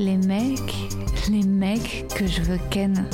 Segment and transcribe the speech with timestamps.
[0.00, 0.74] Les mecs,
[1.30, 3.06] les mecs que je veux ken.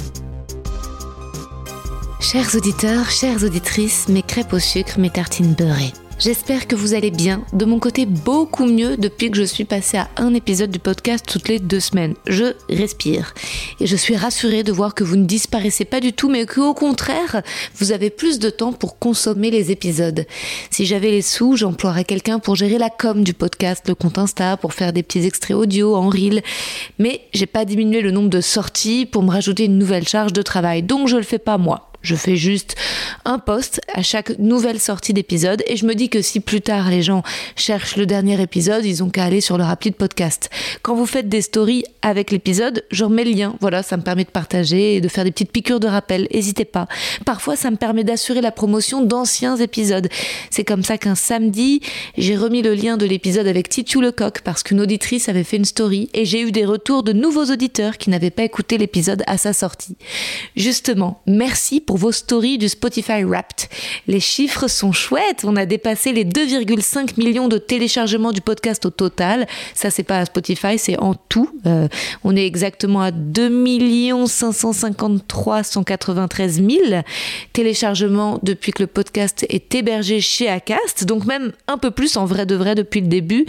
[2.20, 5.92] Chers auditeurs, chères auditrices, mes crêpes au sucre, mes tartines beurrées.
[6.18, 7.44] J'espère que vous allez bien.
[7.52, 11.26] De mon côté, beaucoup mieux depuis que je suis passée à un épisode du podcast
[11.30, 12.14] toutes les deux semaines.
[12.26, 13.34] Je respire.
[13.80, 16.72] Et je suis rassurée de voir que vous ne disparaissez pas du tout, mais qu'au
[16.72, 17.42] contraire,
[17.74, 20.24] vous avez plus de temps pour consommer les épisodes.
[20.70, 24.56] Si j'avais les sous, j'emploierais quelqu'un pour gérer la com du podcast, le compte Insta,
[24.56, 26.42] pour faire des petits extraits audio en reel.
[26.98, 30.40] Mais j'ai pas diminué le nombre de sorties pour me rajouter une nouvelle charge de
[30.40, 30.82] travail.
[30.82, 31.85] Donc je le fais pas moi.
[32.06, 32.76] Je fais juste
[33.24, 36.88] un post à chaque nouvelle sortie d'épisode et je me dis que si plus tard
[36.88, 37.24] les gens
[37.56, 40.48] cherchent le dernier épisode, ils ont qu'à aller sur le rapide podcast.
[40.82, 43.56] Quand vous faites des stories avec l'épisode, je remets le lien.
[43.60, 46.28] Voilà, ça me permet de partager et de faire des petites piqûres de rappel.
[46.32, 46.86] N'hésitez pas.
[47.24, 50.08] Parfois, ça me permet d'assurer la promotion d'anciens épisodes.
[50.50, 51.80] C'est comme ça qu'un samedi,
[52.16, 55.64] j'ai remis le lien de l'épisode avec Titu Lecoq parce qu'une auditrice avait fait une
[55.64, 59.38] story et j'ai eu des retours de nouveaux auditeurs qui n'avaient pas écouté l'épisode à
[59.38, 59.96] sa sortie.
[60.54, 63.68] Justement, merci pour vos stories du Spotify Wrapped.
[64.06, 65.44] Les chiffres sont chouettes.
[65.44, 69.46] On a dépassé les 2,5 millions de téléchargements du podcast au total.
[69.74, 71.50] Ça, c'est pas à Spotify, c'est en tout.
[71.66, 71.88] Euh,
[72.24, 77.02] on est exactement à 2 553 193 000
[77.52, 81.04] téléchargements depuis que le podcast est hébergé chez Acast.
[81.04, 83.46] Donc même un peu plus en vrai de vrai depuis le début.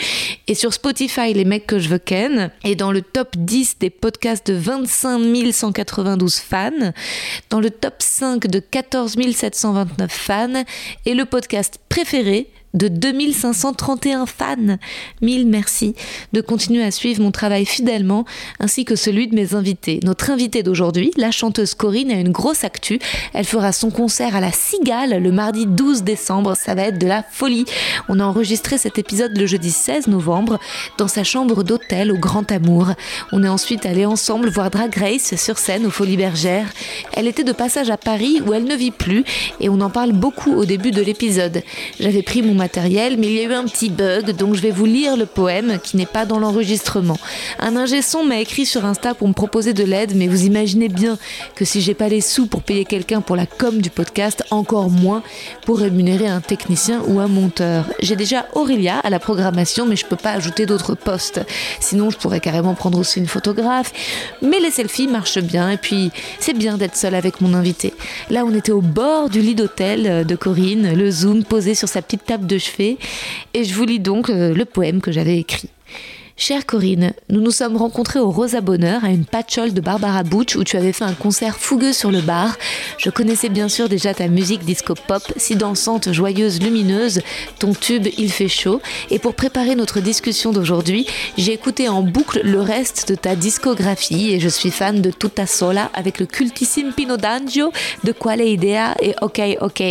[0.47, 3.89] Et sur Spotify, les mecs que je veux ken est dans le top 10 des
[3.89, 5.17] podcasts de 25
[5.51, 6.71] 192 fans.
[7.49, 10.63] Dans le top 5 de 14 729 fans
[11.05, 14.77] et le podcast préféré de 2531 fans.
[15.21, 15.95] Mille merci
[16.33, 18.25] de continuer à suivre mon travail fidèlement,
[18.59, 19.99] ainsi que celui de mes invités.
[20.03, 22.99] Notre invitée d'aujourd'hui, la chanteuse Corinne, a une grosse actu.
[23.33, 26.55] Elle fera son concert à la Cigale le mardi 12 décembre.
[26.55, 27.65] Ça va être de la folie.
[28.09, 30.59] On a enregistré cet épisode le jeudi 16 novembre
[30.97, 32.91] dans sa chambre d'hôtel au Grand Amour.
[33.31, 36.71] On est ensuite allé ensemble voir Drag Race sur scène aux Folies Bergères.
[37.13, 39.23] Elle était de passage à Paris où elle ne vit plus
[39.59, 41.63] et on en parle beaucoup au début de l'épisode.
[41.99, 44.71] J'avais pris mon matériel, mais il y a eu un petit bug, donc je vais
[44.71, 47.17] vous lire le poème qui n'est pas dans l'enregistrement.
[47.59, 50.89] Un ingé son m'a écrit sur Insta pour me proposer de l'aide, mais vous imaginez
[50.89, 51.17] bien
[51.55, 54.89] que si j'ai pas les sous pour payer quelqu'un pour la com du podcast, encore
[54.89, 55.23] moins
[55.65, 57.85] pour rémunérer un technicien ou un monteur.
[58.01, 61.41] J'ai déjà Aurélia à la programmation, mais je peux pas ajouter d'autres postes.
[61.79, 63.93] Sinon, je pourrais carrément prendre aussi une photographe.
[64.41, 67.93] Mais les selfies marchent bien, et puis c'est bien d'être seule avec mon invité.
[68.29, 72.01] Là, on était au bord du lit d'hôtel de Corinne, le zoom posé sur sa
[72.01, 72.97] petite table de chevet,
[73.53, 75.69] et je vous lis donc euh, le poème que j'avais écrit.
[76.39, 80.55] Chère Corinne, nous nous sommes rencontrés au Rosa Bonheur à une patchole de Barbara Butch
[80.55, 82.55] où tu avais fait un concert fougueux sur le bar.
[82.99, 87.21] Je connaissais bien sûr déjà ta musique disco pop, si dansante, joyeuse, lumineuse,
[87.57, 88.81] ton tube Il fait chaud.
[89.09, 91.07] Et pour préparer notre discussion d'aujourd'hui,
[91.39, 95.47] j'ai écouté en boucle le reste de ta discographie et je suis fan de Tutta
[95.47, 97.71] Sola avec le cultissime Pino D'Angio
[98.03, 99.81] de Quale Idea et Ok Ok.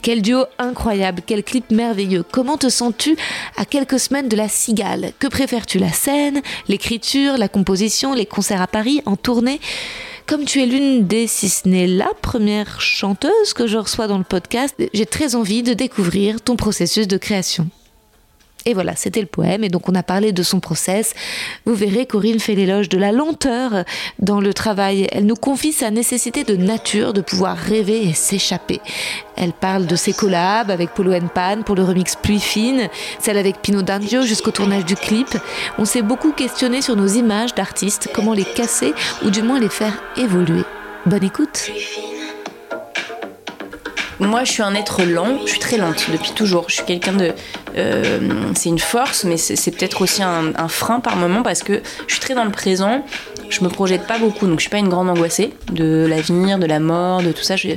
[0.00, 2.24] Quel duo incroyable, quel clip merveilleux.
[2.32, 3.14] Comment te sens-tu
[3.58, 5.12] à quelques semaines de la cigale?
[5.18, 9.60] Que préfères-tu la scène, l'écriture, la composition, les concerts à Paris, en tournée.
[10.26, 14.18] Comme tu es l'une des, si ce n'est la première chanteuse que je reçois dans
[14.18, 17.68] le podcast, j'ai très envie de découvrir ton processus de création.
[18.64, 19.64] Et voilà, c'était le poème.
[19.64, 21.14] Et donc, on a parlé de son process.
[21.66, 23.84] Vous verrez, Corinne fait l'éloge de la lenteur
[24.18, 25.08] dans le travail.
[25.12, 28.80] Elle nous confie sa nécessité de nature, de pouvoir rêver et s'échapper.
[29.36, 32.88] Elle parle de ses collabs avec Polo Pan pour le remix Pluie Fine,
[33.18, 35.36] celle avec Pino D'Angio jusqu'au tournage du clip.
[35.78, 38.94] On s'est beaucoup questionné sur nos images d'artistes, comment les casser
[39.24, 40.62] ou du moins les faire évoluer.
[41.06, 41.70] Bonne écoute!
[44.22, 45.38] Moi, je suis un être lent.
[45.44, 46.64] Je suis très lente depuis toujours.
[46.68, 47.32] Je suis quelqu'un de.
[47.76, 48.20] euh,
[48.54, 52.20] c'est une force, mais c'est peut-être aussi un, frein par moment parce que je suis
[52.20, 53.04] très dans le présent.
[53.50, 56.66] Je me projette pas beaucoup, donc je suis pas une grande angoissée de l'avenir, de
[56.66, 57.56] la mort, de tout ça.
[57.56, 57.68] Je,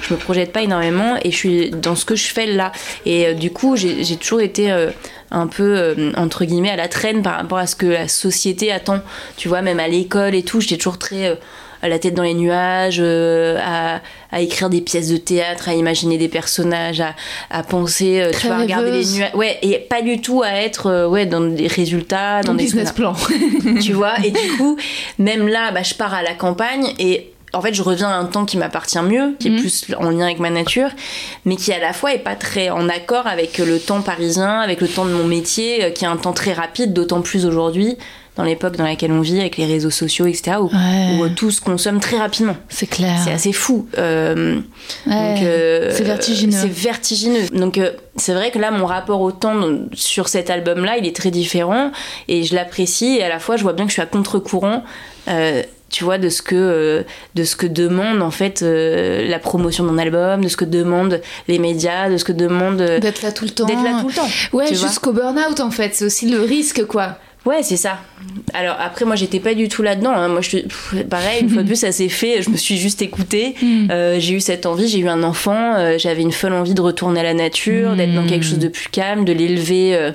[0.00, 2.72] je me projette pas énormément et je suis dans ce que je fais là.
[3.04, 4.90] Et euh, du coup, j'ai toujours été euh,
[5.30, 9.00] un peu entre guillemets à la traîne par rapport à ce que la société attend.
[9.36, 11.38] Tu vois, même à l'école et tout, j'étais toujours très
[11.88, 14.00] la tête dans les nuages, euh, à,
[14.30, 17.14] à écrire des pièces de théâtre, à imaginer des personnages, à,
[17.50, 19.34] à penser, euh, tu vois, à regarder les nuages.
[19.34, 22.64] Ouais, et pas du tout à être euh, ouais, dans des résultats, dans Ton des
[22.64, 23.14] business plan.
[23.82, 24.76] tu vois et du coup
[25.18, 28.24] même là bah, je pars à la campagne et en fait je reviens à un
[28.24, 29.60] temps qui m'appartient mieux qui est Mhm.
[29.60, 30.88] plus en lien avec ma nature
[31.44, 34.80] mais qui à la fois est pas très en accord avec le temps parisien avec
[34.80, 37.96] le temps de mon métier qui est un temps très rapide d'autant plus aujourd'hui
[38.36, 41.16] dans l'époque dans laquelle on vit avec les réseaux sociaux etc où, Ouais.
[41.18, 43.20] où, euh, tout se consomme très rapidement C'est clair.
[43.24, 43.86] c'est assez fou.
[43.98, 44.60] Euh,
[45.06, 46.56] Ouais, euh, c'est vertigineux.
[46.60, 47.46] C'est vertigineux.
[47.52, 49.60] Donc euh, c'est vrai que là, mon rapport au temps
[49.92, 51.92] sur cet album-là, il est très différent
[52.28, 53.16] et je l'apprécie.
[53.18, 54.82] Et à la fois, je vois bien que je suis à contre-courant.
[55.90, 57.02] tu vois de ce que euh,
[57.34, 61.20] de ce que demande en fait euh, la promotion d'un album de ce que demandent
[61.48, 63.66] les médias de ce que demande euh, D'être là tout le temps.
[63.66, 65.90] d'être là tout le temps Ouais, jusqu'au burn-out en fait.
[65.94, 67.18] C'est aussi le risque quoi.
[67.44, 67.98] Ouais, c'est ça.
[68.54, 70.12] Alors après, moi, j'étais pas du tout là-dedans.
[70.12, 70.28] hein.
[70.28, 71.42] Moi, je pff, pareil.
[71.42, 72.40] Une fois de plus, ça s'est fait.
[72.40, 73.54] Je me suis juste écoutée.
[73.60, 73.90] Mm.
[73.90, 74.86] Euh, j'ai eu cette envie.
[74.88, 75.74] J'ai eu un enfant.
[75.76, 78.68] euh, J'avais une folle envie de retourner à la nature, d'être dans quelque chose de
[78.68, 79.96] plus calme, de l'élever.
[79.96, 80.12] euh.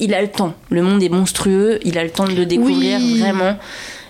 [0.00, 0.54] Il a le temps.
[0.70, 1.78] Le monde est monstrueux.
[1.84, 3.20] Il a le temps de le découvrir Oui.
[3.20, 3.56] vraiment.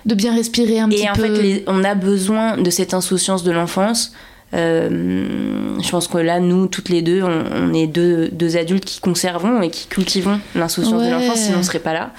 [0.07, 1.23] De bien respirer un petit Et en peu.
[1.23, 4.13] fait, les- on a besoin de cette insouciance de l'enfance.
[4.53, 8.85] Euh, je pense que là, nous, toutes les deux, on, on est deux, deux adultes
[8.85, 11.07] qui conservons et qui cultivons l'insouciance Ouais.
[11.07, 12.11] de l'enfance, sinon on serait pas là.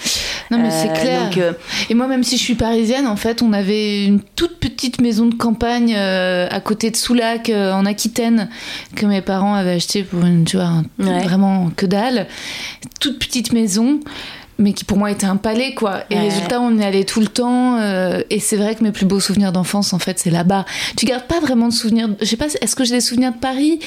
[0.50, 1.24] Non mais c'est Euh, clair.
[1.26, 1.54] donc, euh,
[1.90, 5.26] Et moi, même si je suis parisienne, en fait, on avait une toute petite maison
[5.26, 8.50] de campagne à côté de Soulac, en Aquitaine,
[8.96, 11.24] que mes parents avaient acheté pour une, tu vois, un- Ouais.
[11.24, 12.28] vraiment que dalle.
[13.00, 14.00] Toute petite maison.
[14.60, 16.02] Mais qui pour moi était un palais, quoi.
[16.12, 16.22] Et Ouais.
[16.30, 17.78] résultat, on y allait tout le temps.
[17.80, 20.66] euh, et c'est vrai que mes plus beaux souvenirs d'enfance, en fait, c'est là-bas.
[20.98, 22.10] Tu gardes pas vraiment de souvenirs.
[22.20, 23.80] Je sais pas, est-ce que j'ai des souvenirs de Paris?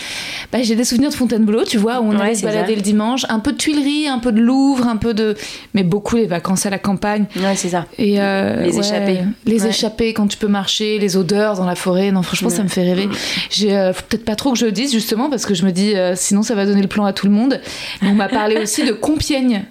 [0.53, 2.77] Bah, J'ai des souvenirs de Fontainebleau, tu vois, où on Ouais, allait se balader ça.
[2.77, 3.25] le dimanche.
[3.29, 5.37] Un peu de Tuileries, un peu de Louvre, un peu de.
[5.75, 7.27] Mais beaucoup les vacances à la campagne.
[7.37, 7.87] ouais, c'est ça.
[7.99, 9.21] Et euh, Les ouais, échappées.
[9.47, 12.11] Les échappées quand tu peux marcher, les odeurs dans la forêt.
[12.11, 13.09] Non, franchement, ça me fait rêver.
[13.51, 15.71] J'ai euh, faut peut-être pas trop que je le dise justement parce que je me
[15.71, 17.61] dis euh, sinon ça va donner le plan à tout le monde.
[18.03, 19.65] Mais on m'a parlé aussi de Compiègne.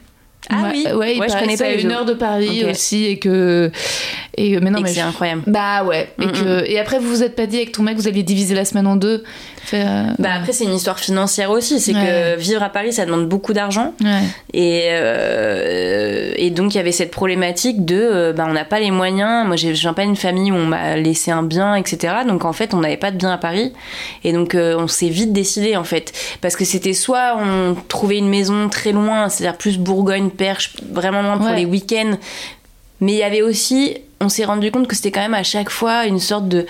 [0.49, 0.85] Ah oui.
[0.85, 2.71] ouais, Ouais, je connais pas à une heure de Paris Ok.
[2.71, 3.71] aussi et que
[4.37, 5.43] et mais non Et mais c'est je- incroyable.
[5.47, 7.95] bah ouais et Mm, que et après vous vous êtes pas dit avec ton mec
[7.97, 9.23] vous alliez diviser la semaine en deux
[9.73, 12.35] euh, Bah après c'est une histoire financière aussi, c'est Ouais.
[12.35, 14.21] que vivre à Paris ça demande beaucoup d'argent ouais
[14.53, 18.79] et euh, et donc il y avait cette problématique de euh, bah on n'a pas
[18.79, 19.45] les moyens.
[19.47, 22.13] Moi je viens pas d'une famille où on m'a laissé un bien etc.
[22.27, 23.73] Donc en fait on n'avait pas de bien à Paris
[24.23, 26.11] et donc euh, on s'est vite décidé en fait
[26.41, 31.21] parce que c'était soit on trouvait une maison très loin, c'est-à-dire plus Bourgogne, Perche, vraiment
[31.21, 32.17] loin pour les week-ends.
[33.01, 35.69] Mais il y avait aussi, on s'est rendu compte que c'était quand même à chaque
[35.69, 36.65] fois une sorte de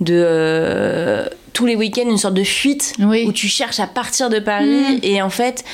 [0.00, 3.24] de euh, tous les week-ends une sorte de fuite Oui.
[3.26, 4.98] où tu cherches à partir de Paris Mm.
[5.02, 5.64] et en fait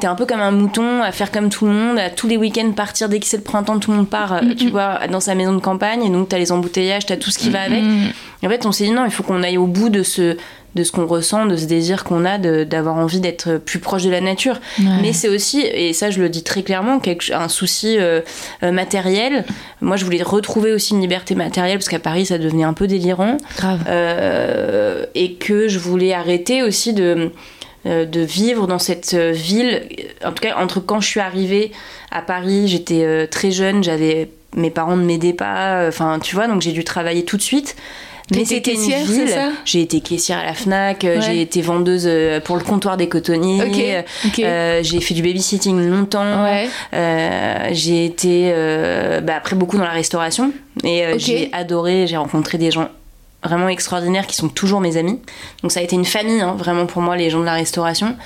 [0.00, 2.36] t'es un peu comme un mouton à faire comme tout le monde à tous les
[2.36, 5.20] week-ends partir dès que c'est le printemps tout le monde part euh, tu vois dans
[5.20, 7.82] sa maison de campagne et donc t'as les embouteillages t'as tout ce qui va avec
[8.42, 10.36] et en fait on s'est dit non il faut qu'on aille au bout de ce
[10.76, 14.10] de ce qu'on ressent de ce désir qu'on a d'avoir envie d'être plus proche de
[14.10, 14.84] la nature Ouais.
[15.02, 18.20] mais c'est aussi, et ça je le dis très clairement, quelque, un souci euh,
[18.62, 19.44] euh, matériel.
[19.80, 22.86] Moi je voulais retrouver aussi une liberté matérielle parce qu'à Paris ça devenait un peu
[22.86, 23.36] délirant.
[23.56, 27.32] grave Euh, et que je voulais arrêter aussi de,
[27.84, 29.82] de vivre dans cette euh, ville.
[30.24, 31.72] En tout cas, entre quand je suis arrivée
[32.10, 36.48] à Paris, j'étais euh, très jeune, j'avais mes parents ne m'aidaient pas, enfin tu vois,
[36.48, 37.76] donc j'ai dû travailler tout de suite.
[38.32, 39.34] Mais c'était une ville.
[39.64, 41.20] J'ai été caissière à la Fnac, euh, Ouais.
[41.22, 43.60] j'ai été vendeuse euh, pour le comptoir des cotonniers.
[44.38, 46.44] Euh, j'ai fait du babysitting longtemps.
[46.44, 50.52] ouais Euh, j'ai été euh, bah, après beaucoup dans la restauration
[50.84, 52.06] et euh, j'ai adoré.
[52.06, 52.88] J'ai rencontré des gens
[53.42, 55.20] vraiment extraordinaires qui sont toujours mes amis.
[55.62, 58.16] Donc ça a été une famille hein, vraiment pour moi les gens de la restauration.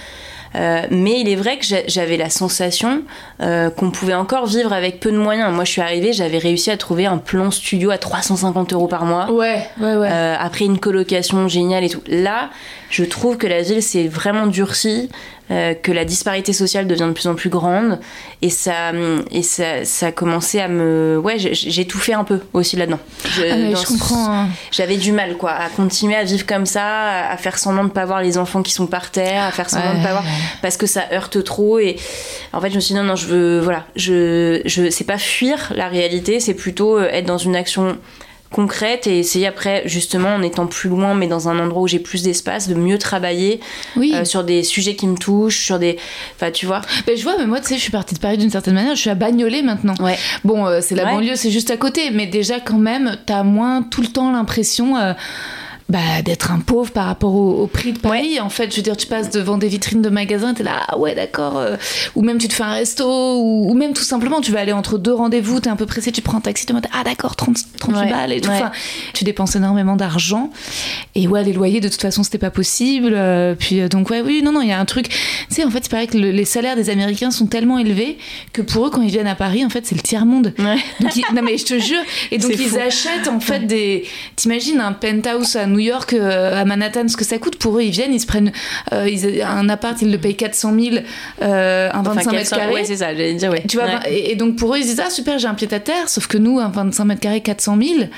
[0.57, 3.03] Euh, mais il est vrai que j'a- j'avais la sensation
[3.41, 5.53] euh, qu'on pouvait encore vivre avec peu de moyens.
[5.53, 9.05] Moi, je suis arrivée, j'avais réussi à trouver un plan studio à 350 euros par
[9.05, 9.33] mois.
[9.33, 12.03] ouais ouais ouais Euh, après une colocation géniale et tout.
[12.07, 12.51] Là,
[12.95, 15.09] je trouve que la ville s'est vraiment durcie,
[15.51, 17.99] euh, que la disparité sociale devient de plus en plus grande,
[18.41, 18.93] et ça,
[19.33, 22.77] et ça, ça a commencé à me, ouais, j'ai- j'ai tout fait un peu aussi
[22.77, 23.01] là-dedans.
[23.25, 23.43] Je-
[23.75, 24.49] Ah, je comprends hein.
[24.71, 28.05] J'avais du mal, quoi, à continuer à vivre comme ça, à faire semblant de pas
[28.05, 30.21] voir les enfants qui sont par terre, à faire semblant de pas Ouais.
[30.21, 30.25] voir,
[30.63, 31.81] parce que ça heurte trop.
[31.81, 31.97] Et
[32.53, 35.19] en fait, je me suis dit non, non, je veux, voilà, je, je, c'est pas
[35.19, 37.99] fuir la réalité, c'est plutôt euh, être dans une action
[38.55, 41.99] concrètes et essayer après, justement, en étant plus loin, mais dans un endroit où j'ai
[41.99, 43.61] plus d'espace, de mieux travailler
[43.97, 44.13] Oui.
[44.15, 45.99] euh, sur des sujets qui me touchent, sur des.
[46.37, 46.81] Enfin, tu vois.
[47.07, 48.95] Ben, je vois, mais moi, tu sais, je suis partie de Paris d'une certaine manière.
[48.95, 49.95] Je suis à Bagnolet maintenant.
[50.01, 50.17] Ouais.
[50.45, 51.11] Bon, euh, c'est la Ouais.
[51.13, 52.11] banlieue, c'est juste à côté.
[52.13, 54.97] Mais déjà, quand même, t'as moins tout le temps l'impression.
[54.97, 55.13] euh,
[55.91, 58.41] bah, d'être un pauvre par rapport au, au prix de Paris.
[58.41, 60.97] En fait, je veux dire, tu passes devant des vitrines de magasins, t'es là, ah
[60.97, 61.59] ouais, d'accord.
[61.59, 61.77] euh,
[62.15, 64.73] ou même tu te fais un resto, ou, ou même tout simplement, tu vas aller
[64.73, 67.05] entre deux rendez-vous, t'es un peu pressé, tu prends un taxi, tu te dis, ah
[67.05, 67.57] d'accord, 30,
[67.93, 68.51] 38 Ouais, balles et tout.
[68.51, 68.57] ouais.
[68.57, 68.73] Enfin,
[69.13, 70.51] tu dépenses énormément d'argent.
[71.15, 73.13] Et ouais, les loyers, de toute façon, c'était pas possible.
[73.15, 75.09] Euh, puis euh, donc, ouais, oui, non, non, il y a un truc.
[75.09, 75.17] Tu
[75.51, 78.19] sais, en fait, il paraît que le- les salaires des Américains sont tellement élevés
[78.53, 80.53] que pour eux, quand ils viennent à Paris, en fait, c'est le tiers-monde.
[80.59, 80.77] Ouais.
[81.01, 82.01] Donc, ils- non mais je te jure.
[82.31, 82.77] Et donc ils fou.
[82.79, 84.05] achètent en fait des.
[84.37, 87.83] T'imagines un penthouse à New York, euh, à Manhattan, ce que ça coûte pour eux.
[87.83, 88.53] Ils viennent, ils se prennent
[88.93, 90.97] ils- un appart, ils le payent 400 000,
[91.43, 92.73] euh, un 25 Enfin, mètres 400 carrés.
[92.75, 93.63] Ouais, c'est ça, j'allais dire, ouais.
[93.69, 95.81] Tu vois, et, et donc pour eux, ils disent ah super, j'ai un pied à
[95.81, 96.09] terre.
[96.09, 98.09] Sauf que nous, un 25 mètres carrés, 400 000.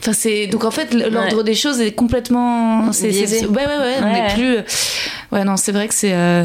[0.00, 4.12] Enfin, c'est donc en fait l'ordre des choses est complètement c'est ouais ouais ouais, on
[4.12, 4.58] n'est plus
[5.32, 6.44] ouais non c'est vrai que c'est euh,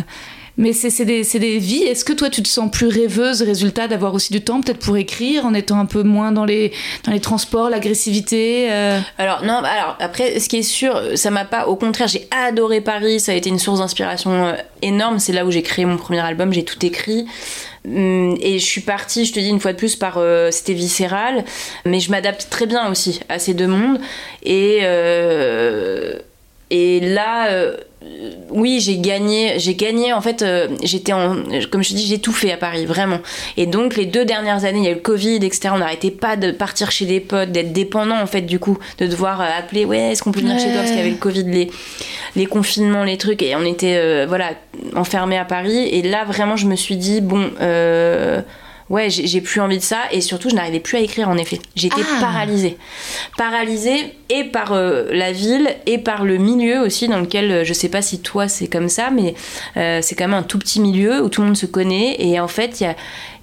[0.60, 1.84] mais c'est c'est des, c'est des vies.
[1.84, 4.98] Est-ce que toi, tu te sens plus rêveuse, résultat, d'avoir aussi du temps, peut-être pour
[4.98, 6.74] écrire, en étant un peu moins dans les,
[7.06, 11.46] dans les transports, l'agressivité euh, Alors non, alors après, ce qui est sûr, ça m'a
[11.46, 11.68] pas.
[11.68, 13.22] Au contraire, j'ai adoré Paris.
[13.22, 15.18] Ça a été une source d'inspiration euh, énorme.
[15.20, 16.51] C'est là où j'ai créé mon premier album.
[16.51, 17.25] J'ai tout écrit.
[17.86, 20.74] Hum, Et je suis partie, je te dis une fois de plus, par euh, c'était
[20.74, 21.45] viscéral,
[21.86, 24.00] mais je m'adapte très bien aussi à ces deux mondes.
[24.43, 26.19] Et euh,
[26.72, 27.78] et là, euh,
[28.50, 30.14] oui, j'ai gagné, j'ai gagné.
[30.14, 31.36] En fait, euh, j'étais en,
[31.72, 33.20] comme je te dis, j'ai tout fait à Paris, vraiment.
[33.58, 35.70] Et donc les deux dernières années, il y a eu le Covid, etc.
[35.74, 39.08] On n'arrêtait pas de partir chez des potes, d'être dépendant en fait du coup, de
[39.08, 40.76] devoir euh, appeler, ouais, est-ce qu'on peut venir chez toi?
[40.76, 41.72] Parce qu'il y avait le Covid, les,
[42.36, 44.52] les confinements, les trucs, et on était euh, voilà
[44.96, 45.88] enfermés à Paris.
[45.92, 47.52] Et là, vraiment, je me suis dit bon.
[48.89, 51.60] Ouais, j'ai plus envie de ça et surtout je n'arrivais plus à écrire en effet.
[51.75, 52.22] J'étais Ah.
[52.22, 52.75] paralysée.
[53.38, 57.74] Paralysée et par euh, la ville et par le milieu aussi dans lequel euh, je
[57.74, 59.36] sais pas si toi c'est comme ça mais
[59.77, 62.39] euh, c'est quand même un tout petit milieu où tout le monde se connaît et
[62.39, 62.96] en fait il y a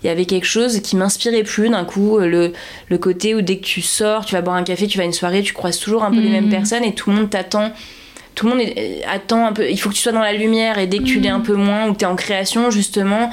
[0.02, 2.52] il y avait quelque chose qui m'inspirait plus d'un coup le,
[2.88, 5.06] le côté où dès que tu sors, tu vas boire un café, tu vas à
[5.06, 7.72] une soirée, tu croises toujours un peu les mêmes personnes et tout le monde t'attend
[8.34, 9.68] tout le monde est- attend un peu.
[9.70, 11.54] Il faut que tu sois dans la lumière et dès que tu l'es un peu
[11.54, 13.30] moins ou que tu es en création, justement,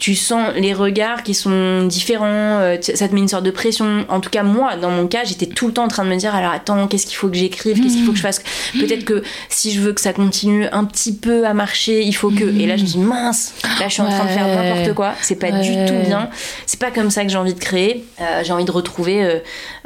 [0.00, 2.58] tu sens les regards qui sont différents.
[2.60, 4.06] euh, ça te met une sorte de pression.
[4.08, 6.16] En tout cas, moi, dans mon cas, j'étais tout le temps en train de me
[6.16, 8.42] dire alors attends, qu'est-ce qu'il faut que j'écrive Qu'est-ce qu'il faut que je fasse?
[8.72, 12.30] Peut-être que si je veux que ça continue un petit peu à marcher, il faut
[12.30, 12.44] que.
[12.44, 15.12] Et là, je me dis mince, là, je suis en train de faire n'importe quoi.
[15.20, 16.30] C'est pas du tout bien.
[16.64, 18.04] C'est pas comme ça que j'ai envie de créer.
[18.22, 19.38] Euh, j'ai envie de retrouver euh,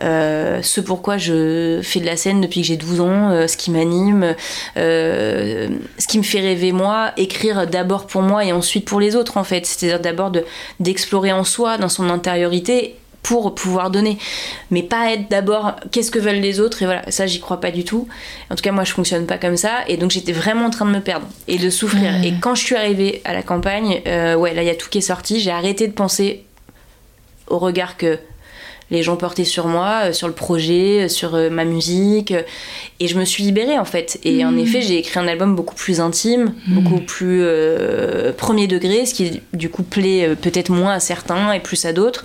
[0.02, 3.72] euh, ce pourquoi je fais de la scène depuis que j'ai 12 ans, ce qui
[3.72, 4.36] m'anime,
[4.76, 9.38] ce qui me fait rêver moi, écrire d'abord pour moi et ensuite pour les autres
[9.38, 9.66] en fait.
[9.66, 10.44] C'est-à-dire d'abord de-
[10.80, 14.18] d'explorer en soi, dans son intériorité pour pouvoir donner.
[14.70, 17.70] Mais pas être d'abord qu'est-ce que veulent les autres et voilà ça j'y crois pas
[17.70, 18.06] du tout.
[18.50, 20.84] En tout cas moi je fonctionne pas comme ça et donc j'étais vraiment en train
[20.84, 22.22] de me perdre et de souffrir.
[22.22, 24.90] Et quand je suis arrivée à la campagne euh, ouais là il y a tout
[24.90, 25.40] qui est sorti.
[25.40, 26.44] J'ai arrêté de penser
[27.46, 28.18] au regard que
[28.90, 32.32] les gens portaient sur moi, euh, sur le projet, euh, sur euh, ma musique.
[33.00, 34.18] Et je me suis libérée en fait.
[34.24, 39.06] Et en effet, j'ai écrit un album beaucoup plus intime, beaucoup plus euh, premier degré,
[39.06, 42.24] ce qui du coup plaît peut-être moins à certains et plus à d'autres.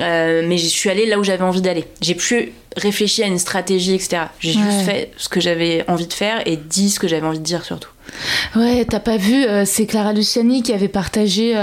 [0.00, 1.84] Euh, mais je suis allée là où j'avais envie d'aller.
[2.00, 4.22] J'ai plus réfléchi à une stratégie, etc.
[4.40, 7.38] J'ai juste fait ce que j'avais envie de faire et dit ce que j'avais envie
[7.38, 7.90] de dire surtout.
[8.56, 11.54] Ouais, t'as pas vu, euh, c'est Clara Luciani qui avait partagé,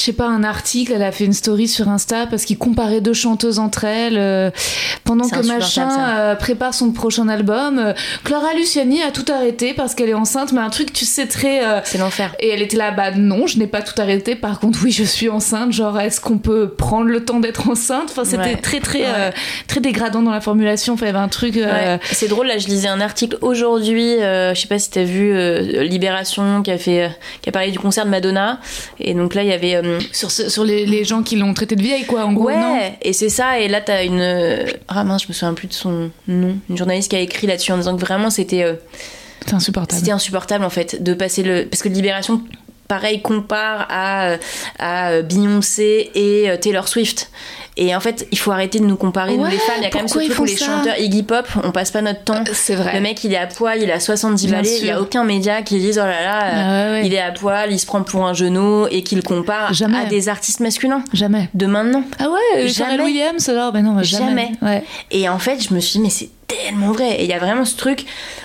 [0.00, 3.00] je sais pas, un article, elle a fait une story sur Insta parce qu'il comparait
[3.02, 4.50] deux chanteuses entre elles euh,
[5.04, 7.78] pendant que machin euh, prépare son prochain album.
[7.78, 7.92] euh,
[8.24, 11.62] Clara Luciani a tout arrêté parce qu'elle est enceinte, mais un truc, tu sais, très.
[11.64, 12.34] euh, C'est l'enfer.
[12.40, 14.34] et elle était là, bah non, je n'ai pas tout arrêté.
[14.36, 15.72] Par contre, oui, je suis enceinte.
[15.72, 18.08] Genre, est-ce qu'on peut prendre le temps d'être enceinte?
[18.10, 18.56] Enfin, c'était Ouais.
[18.56, 19.32] très, très, Ouais.
[19.66, 20.94] très dégradant dans la formulation.
[20.94, 21.56] Enfin, il y avait un truc.
[21.56, 21.98] Ouais.
[22.12, 25.34] C'est drôle, là je lisais un article aujourd'hui, je sais pas si t'as vu
[25.84, 27.10] Libération qui a fait,
[27.42, 28.60] qui a parlé du concert de Madonna,
[28.98, 29.80] et donc là il y avait
[30.12, 32.56] sur, ce- sur les, les gens qui l'ont traité de vieille, quoi, en gros, ouais,
[32.60, 35.68] non et c'est ça, et là t'as une, euh, ah mince, je me souviens plus
[35.68, 38.74] de son nom, une journaliste qui a écrit là-dessus en disant que vraiment c'était, euh,
[39.46, 39.98] C'est insupportable.
[39.98, 42.42] c'était insupportable en fait de passer le, parce que Libération
[42.88, 44.36] pareil compare à, euh,
[44.78, 47.30] à Beyoncé et Taylor Swift.
[47.82, 49.76] Et en fait, il faut arrêter de nous comparer, nous Ouais, les femmes.
[49.78, 52.02] Il y a quand même ce truc où les chanteurs Iggy Pop, on passe pas
[52.02, 52.44] notre temps.
[52.52, 52.92] C'est vrai.
[52.92, 55.24] Le mec, il est à poil, il a 70 Bien balais, il y a aucun
[55.24, 57.06] média qui dise oh là là, euh, Ah ouais, ouais.
[57.06, 59.96] il est à poil, il se prend pour un genou et qu'il compare Jamais.
[59.96, 61.48] à des artistes masculins Jamais.
[61.54, 62.04] de maintenant.
[62.18, 62.90] Ah ouais, Jamais.
[62.96, 64.52] Pharrell Williams alors Ben non, bah, jamais.
[64.60, 64.84] Jamais.
[65.10, 67.12] Et en fait, je me suis dit, mais c'est tellement vrai.
[67.20, 68.04] Et il y a vraiment ce truc.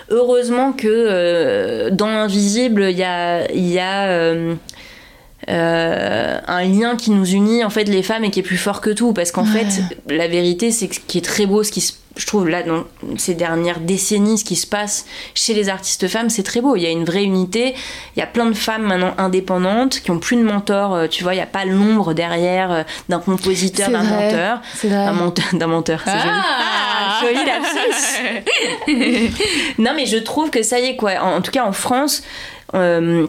[0.10, 4.54] Heureusement que euh, dans l'invisible, il y a, il y a euh,
[5.50, 8.82] euh, un lien qui nous unit, en fait, les femmes, et qui est plus fort
[8.82, 9.14] que tout.
[9.14, 9.66] Parce qu'en Ouais.
[9.66, 9.84] fait,
[10.14, 12.86] la vérité, c'est ce qui est très beau, ce qui se je trouve là dans
[13.18, 16.78] ces dernières décennies ce qui se passe chez les artistes femmes c'est très beau.
[16.78, 17.76] Il y a une vraie unité.
[18.16, 21.24] Il y a plein de femmes maintenant indépendantes qui ont plus de mentors euh, tu
[21.24, 21.34] vois.
[21.34, 24.62] Il n'y a pas l'ombre derrière euh, d'un compositeur d'un menteur.
[24.86, 26.32] D'un menteur d'un menteur c'est joli.
[26.32, 29.34] Ah joli lapsus.
[29.80, 31.16] Non mais je trouve que ça y est quoi.
[31.22, 32.24] En, en tout cas en France
[32.76, 33.28] euh,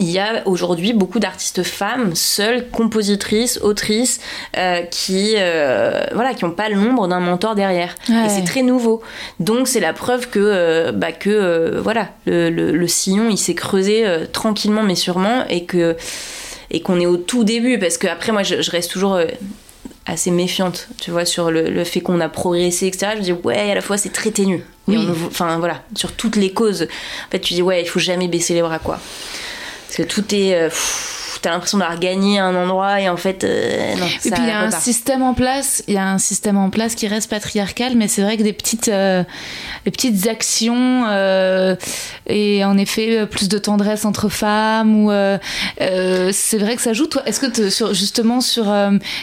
[0.00, 4.20] il y a aujourd'hui beaucoup d'artistes femmes, seules, compositrices, autrices,
[4.56, 7.94] euh, qui euh, voilà, qui n'ont pas l'ombre d'un mentor derrière.
[8.08, 8.26] Ouais.
[8.26, 9.02] Et c'est très nouveau.
[9.40, 13.54] Donc c'est la preuve que euh, bah, que voilà, le, le- le sillon il s'est
[13.56, 15.96] creusé tranquillement mais sûrement et que
[16.70, 19.18] et qu'on est au tout début parce que après moi je, je reste toujours
[20.06, 23.08] assez méfiante, tu vois, sur le, le fait qu'on a progressé, etc.
[23.14, 24.64] Je me dis, ouais, à la fois, c'est très ténu.
[24.90, 26.84] Et on Enfin, voilà, sur toutes les causes.
[26.84, 28.98] En fait, tu dis, ouais, il faut jamais baisser les bras, quoi.
[29.88, 30.54] Parce que tout est.
[30.54, 30.70] euh,
[31.40, 34.06] T'as l'impression d'avoir gagné à un endroit et en fait, euh, non.
[34.06, 36.56] Et ça puis il y a un système en place, il y a un système
[36.56, 39.22] en place qui reste patriarcal, mais c'est vrai que des petites, euh,
[39.84, 41.76] des petites actions euh,
[42.26, 45.10] et en effet plus de tendresse entre femmes ou
[45.78, 47.06] c'est vrai que ça joue.
[47.06, 48.66] Toi, est-ce que sur, justement sur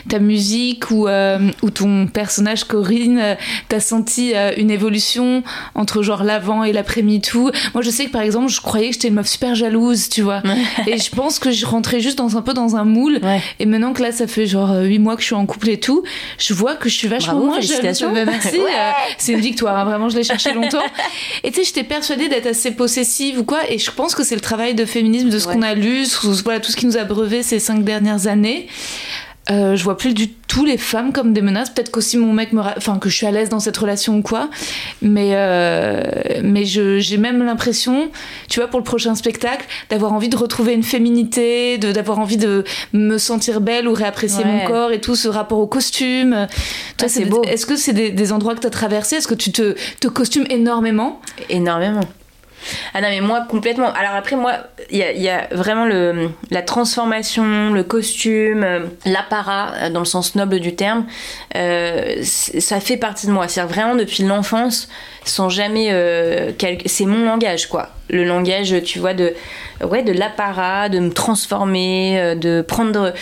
[0.10, 3.38] ta musique ou ou ton personnage Corinne,
[3.70, 5.44] t'as senti une évolution
[5.76, 8.94] entre genre l'avant et l'après MeToo Moi, je sais que par exemple, je croyais que
[8.94, 10.42] j'étais une meuf super jalouse, tu vois,
[10.88, 13.20] et je pense que je rentrais juste dans un peu dans un moule.
[13.22, 13.42] Ouais.
[13.60, 15.80] Et maintenant que là, ça fait genre 8 mois que je suis en couple et
[15.80, 16.04] tout,
[16.38, 18.14] je vois que je suis vachement Bravo, moins félicitations.
[18.14, 18.58] Bah, merci.
[18.58, 18.66] Ouais.
[18.66, 20.80] euh, c'est une victoire, hein, vraiment, je l'ai cherché longtemps.
[21.44, 23.60] Et tu sais, j'étais persuadée d'être assez possessive ou quoi.
[23.70, 25.56] Et je pense que c'est le travail de féminisme, de ce Ouais.
[25.56, 26.06] qu'on a lu,
[26.44, 28.68] voilà, tout ce qui nous a breuvé ces cinq dernières années.
[29.52, 31.70] Euh, je vois plus du tout les femmes comme des menaces.
[31.70, 34.22] Peut-être qu'aussi mon mec me, enfin que je suis à l'aise dans cette relation ou
[34.24, 34.50] quoi.
[35.04, 36.02] Mais euh,
[36.44, 38.10] mais je- j'ai même l'impression,
[38.50, 42.38] tu vois, pour le prochain spectacle, d'avoir envie de retrouver une féminité, de d'avoir envie
[42.38, 44.52] de me sentir belle ou réapprécier Ouais.
[44.64, 46.32] mon corps et tout ce rapport au costume.
[46.98, 47.44] Toi, Ah, c'est beau.
[47.44, 49.18] Est-ce que c'est des, des endroits que tu as traversés?
[49.18, 51.22] Est-ce que tu te, te costumes énormément?
[51.50, 52.02] Énormément.
[52.94, 53.92] Ah non, mais moi, complètement.
[53.94, 54.54] Alors après, moi,
[54.90, 60.36] il y a, vraiment le, la transformation, le costume, euh, l'apparat, euh, dans le sens
[60.36, 61.06] noble du terme,
[61.56, 63.48] euh, ça fait partie de moi.
[63.48, 64.90] C'est-à-dire vraiment depuis l'enfance,
[65.24, 65.92] sans jamais...
[66.86, 67.90] C'est mon langage, quoi.
[68.10, 69.34] Le langage, tu vois, de,
[69.84, 73.14] ouais, de l'apparat, de me transformer, de prendre...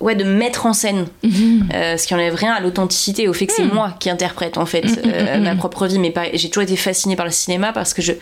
[0.00, 1.06] ouais, de me mettre en scène.
[1.74, 4.66] Euh, ce qui enlève rien à l'authenticité, au fait que c'est moi qui interprète en
[4.66, 5.98] fait euh, ma propre vie.
[5.98, 8.12] Mais j'ai toujours été fascinée par le cinéma parce que je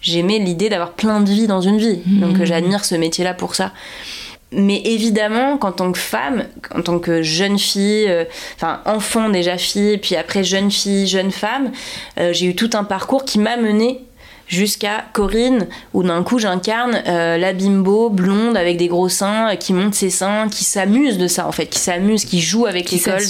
[0.00, 2.00] j'aimais l'idée d'avoir plein de vies dans une vie.
[2.06, 3.72] Donc euh, j'admire ce métier-là pour ça.
[4.52, 8.24] Mais évidemment, qu'en tant que femme, en tant que jeune fille, euh,
[8.56, 11.70] enfin enfant déjà fille, puis après jeune fille, jeune femme,
[12.32, 14.00] j'ai eu tout un parcours qui m'a menée
[14.52, 19.54] jusqu'à Corinne, où d'un coup j'incarne euh, la bimbo blonde avec des gros seins, euh,
[19.56, 22.90] qui monte ses seins, qui s'amuse de ça en fait, qui s'amuse, qui joue avec
[22.90, 23.22] l'école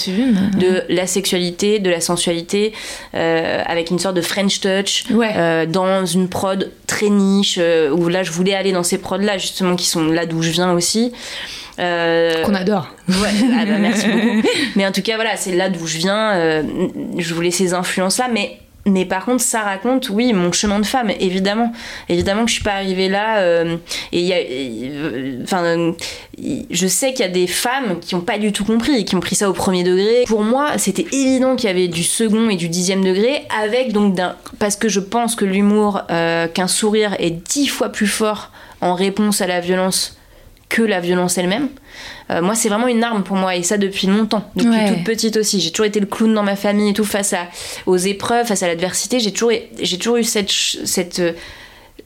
[0.58, 2.72] de la sexualité, de la sensualité,
[3.14, 5.32] euh, avec une sorte de French touch, Ouais.
[5.36, 7.58] euh, dans une prod très niche,
[7.92, 10.72] où là je voulais aller dans ces prods-là, justement, qui sont là d'où je viens
[10.72, 11.12] aussi.
[11.78, 12.88] Euh, Qu'on adore.
[13.08, 13.14] Ouais,
[13.58, 14.46] ah bah, merci beaucoup.
[14.76, 16.32] Mais en tout cas, voilà, c'est là d'où je viens.
[16.34, 16.62] euh,
[17.16, 18.58] je voulais ces influences-là, mais.
[18.84, 21.72] Mais par contre, ça raconte, oui, mon chemin de femme, évidemment.
[22.08, 23.38] Évidemment que je suis pas arrivée là.
[23.38, 23.76] euh,
[24.10, 25.92] et il euh, enfin, euh,
[26.70, 29.20] je sais qu'il y a des femmes qui ont pas du tout compris, qui ont
[29.20, 30.24] pris ça au premier degré.
[30.26, 34.14] Pour moi, c'était évident qu'il y avait du second et du dixième degré, avec donc
[34.14, 38.50] d'un, parce que je pense que l'humour, euh, qu'un sourire est dix fois plus fort
[38.80, 40.16] en réponse à la violence
[40.74, 41.68] que la violence elle-même.
[42.30, 44.88] Euh, moi, c'est vraiment une arme pour moi, et ça depuis longtemps, depuis Ouais.
[44.94, 45.60] toute petite aussi.
[45.60, 47.46] J'ai toujours été le clown dans ma famille et tout, face à,
[47.86, 49.20] aux épreuves, face à l'adversité.
[49.20, 51.32] J'ai toujours, j'ai toujours eu cette, cette euh,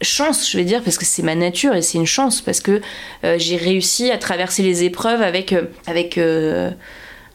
[0.02, 2.80] chance, je vais dire, parce que c'est ma nature et c'est une chance, parce que
[3.24, 5.54] euh, j'ai réussi à traverser les épreuves avec.
[5.86, 6.70] avec euh,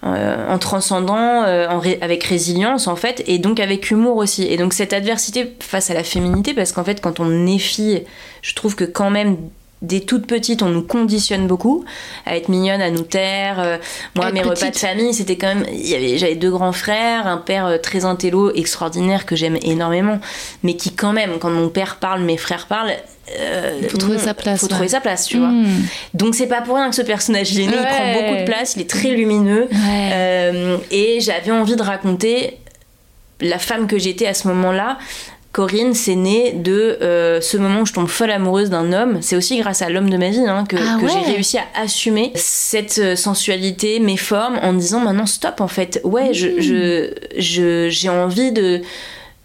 [0.04, 4.44] en transcendant, en ré- avec résilience en fait, et donc avec humour aussi.
[4.52, 8.04] Et donc cette adversité face à la féminité, parce qu'en fait quand on est fille,
[8.42, 9.38] je trouve que quand même
[9.82, 11.84] dès toute petite, on nous conditionne beaucoup
[12.26, 13.60] à être mignonne, à nous taire.
[13.60, 13.78] Euh,
[14.16, 15.66] moi, mes repas de famille, c'était quand même.
[15.74, 20.20] il J'avais deux grands frères, un père euh, très intello, extraordinaire, que j'aime énormément,
[20.64, 22.92] mais qui, quand même, quand mon père parle, mes frères parlent.
[23.40, 24.72] euh, Faut trouver non, sa place, Faut ouais.
[24.72, 25.48] trouver sa place, tu vois.
[25.48, 25.68] Mmh.
[26.14, 28.46] Donc, c'est pas pour rien que ce personnage, il est né, il prend beaucoup de
[28.46, 29.68] place, il est très lumineux.
[29.72, 30.10] Ouais.
[30.14, 32.58] Euh, et j'avais envie de raconter
[33.40, 35.00] la femme que j'étais à ce moment-là.
[35.52, 39.18] Corinne, c'est né de euh, ce moment où je tombe folle amoureuse d'un homme.
[39.22, 41.66] C'est aussi grâce à l'homme de ma vie hein, que, Ah que j'ai réussi à
[41.82, 46.00] assumer cette euh, sensualité, mes formes, en me disant maintenant stop en fait.
[46.06, 46.62] Ouais, je, Mmh.
[46.62, 48.82] je, je- j'ai envie de,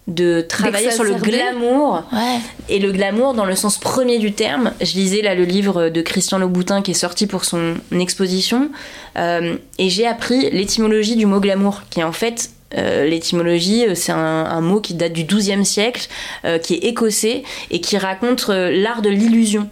[0.07, 2.05] de travailler sur le glamour.
[2.13, 2.39] Ouais.
[2.69, 6.01] Et le glamour, dans le sens premier du terme, je lisais là le livre de
[6.03, 8.71] Christian Louboutin qui est sorti pour son exposition,
[9.19, 13.95] euh, et j'ai appris l'étymologie du mot glamour, qui est en fait Euh, L'étymologie, euh,
[13.95, 16.09] c'est un, un mot qui date du XIIe siècle,
[16.45, 19.69] euh, qui est écossais et qui raconte euh, l'art de l'illusion.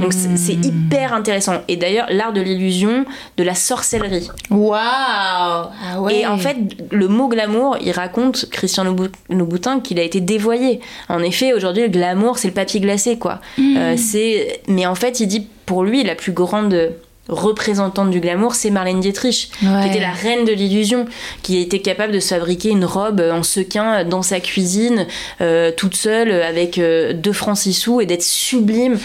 [0.00, 1.62] Donc c'est hyper intéressant.
[1.68, 3.04] Et d'ailleurs, l'art de l'illusion,
[3.36, 4.28] de la sorcellerie.
[4.50, 6.16] Waouh Ah ouais.
[6.20, 6.56] Et en fait,
[6.90, 10.80] le mot glamour, il raconte, Christian Loubou- Louboutin, qu'il a été dévoyé.
[11.08, 13.40] En effet, aujourd'hui, le glamour, c'est le papier glacé, quoi.
[13.60, 14.60] Euh, c'est...
[14.66, 16.92] Mais en fait, il dit, pour lui, la plus grande
[17.28, 19.82] représentante du glamour, c'est Marlène Dietrich, Ouais.
[19.82, 21.06] qui était la reine de l'illusion,
[21.42, 25.06] qui était capable de se fabriquer une robe en sequin dans sa cuisine,
[25.40, 28.98] euh, toute seule, avec euh, deux francs six sous, et d'être sublime.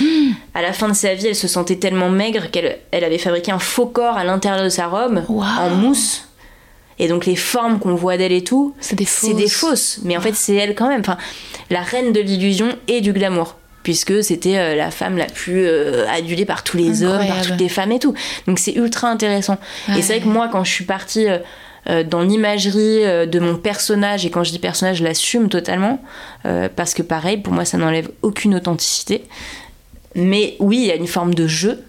[0.53, 3.51] À la fin de sa vie, elle se sentait tellement maigre qu'elle elle avait fabriqué
[3.51, 5.43] un faux corps à l'intérieur de sa robe, Wow.
[5.43, 6.27] en mousse.
[6.99, 9.99] Et donc les formes qu'on voit d'elle et tout, C'est des c'est des fausses.
[10.03, 10.99] Mais en fait, c'est elle quand même.
[10.99, 11.17] Enfin,
[11.71, 13.55] la reine de l'illusion et du glamour.
[13.83, 17.59] Puisque c'était euh, la femme la plus euh, adulée par tous les hommes, par toutes
[17.59, 18.13] les femmes et tout.
[18.47, 19.57] Donc c'est ultra intéressant.
[19.97, 21.27] Et c'est vrai que moi, quand je suis partie
[21.89, 25.99] euh, dans l'imagerie euh, de mon personnage, et quand je dis personnage, je l'assume totalement,
[26.75, 29.23] parce que pareil, pour moi, ça n'enlève aucune authenticité.
[30.15, 31.83] Mais oui, il y a une forme de jeu.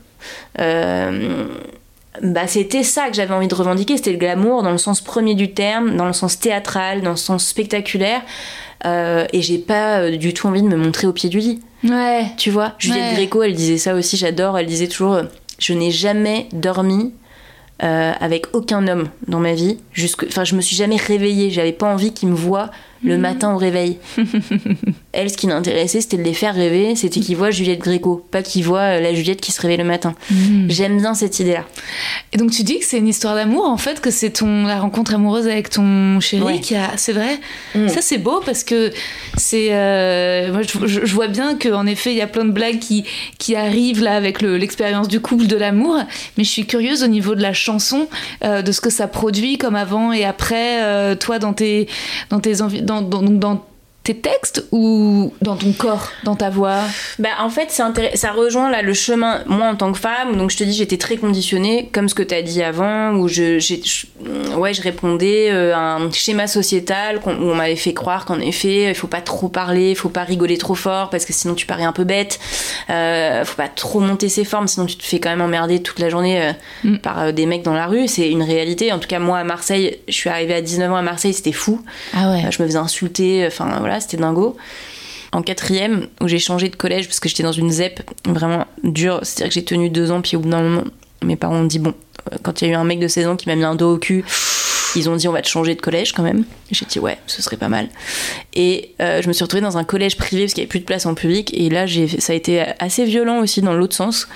[2.23, 5.35] Bah, c'était ça que j'avais envie de revendiquer, c'était le glamour dans le sens premier
[5.35, 8.21] du terme, dans le sens théâtral, dans le sens spectaculaire.
[8.85, 11.61] Euh, et j'ai pas du tout envie de me montrer au pied du lit.
[11.85, 12.27] Ouais.
[12.37, 13.15] Tu vois, Juliette Ouais.
[13.15, 14.59] Gréco, elle disait ça aussi, j'adore.
[14.59, 15.25] Elle disait toujours euh,
[15.59, 17.13] Je n'ai jamais dormi
[17.83, 19.79] euh, avec aucun homme dans ma vie.
[19.93, 20.25] Jusque...
[20.29, 21.51] Enfin, je me suis jamais réveillée.
[21.51, 22.71] J'avais pas envie qu'ils me voient
[23.05, 23.99] le matin au réveil.
[25.13, 26.95] elle, ce qui l'intéressait, c'était de les faire rêver.
[26.97, 29.85] C'était qu'ils voient Juliette Gréco, pas qu'ils voient euh, la Juliette qui se réveille le
[29.85, 30.15] matin.
[30.69, 31.65] J'aime bien cette idée-là.
[32.33, 34.79] Et donc tu dis que c'est une histoire d'amour en fait, que c'est ton la
[34.81, 36.61] rencontre amoureuse avec ton chéri Ouais.
[36.61, 37.39] qui a, c'est vrai?
[37.75, 37.89] Mm.
[37.89, 38.91] Ça c'est beau parce que
[39.37, 43.05] c'est, euh, moi je, vois bien qu'en effet il y a plein de blagues qui
[43.39, 45.99] qui arrivent là avec le- l'expérience du couple, de l'amour,
[46.39, 48.09] mais je suis curieuse au niveau de la chanson,
[48.45, 51.87] euh, de ce que ça produit comme avant et après, euh, toi dans tes
[52.31, 53.61] dans tes envies, dans, dans, dans
[54.05, 56.81] tes textes ou dans ton corps, dans ta voix?
[57.19, 60.57] Bah en fait ça rejoint là le chemin moi en tant que femme donc je
[60.57, 63.59] te dis j'étais très conditionnée comme ce que tu as dit avant où je
[64.57, 68.89] ouais je répondais euh, à un schéma sociétal où on m'avait fait croire qu'en effet
[68.91, 71.67] il faut pas trop parler il faut pas rigoler trop fort parce que sinon tu
[71.67, 72.41] parais un peu bête
[72.91, 75.99] euh, faut pas trop monter ses formes sinon tu te fais quand même emmerder toute
[75.99, 76.53] la journée euh,
[76.85, 76.97] Mm.
[76.99, 79.45] par euh, des mecs dans la rue c'est une réalité en tout cas moi à
[79.45, 81.81] Marseille je suis arrivée à 19 ans à Marseille c'était fou
[82.15, 82.43] Ah ouais.
[82.51, 84.57] Je me faisais insulter, enfin voilà, c'était dingo.
[85.33, 89.21] En quatrième, où j'ai changé de collège parce que j'étais dans une ZEP vraiment dure,
[89.23, 90.85] c'est-à-dire que j'ai tenu deux ans, puis au bout d'un moment,
[91.25, 91.95] mes parents ont dit bon,
[92.33, 93.75] euh, quand il y a eu un mec de 16 ans qui m'a mis un
[93.75, 94.25] dos au cul,
[94.97, 96.45] ils ont dit on va te changer de collège quand même.
[96.71, 97.89] J'ai dit ouais, ce serait pas mal.
[98.55, 100.81] Et euh, je me suis retrouvée dans un collège privé parce qu'il n'y avait plus
[100.81, 101.51] de place en public.
[101.55, 104.29] Et là, j'ai, ça a été assez violent aussi dans l'autre sens,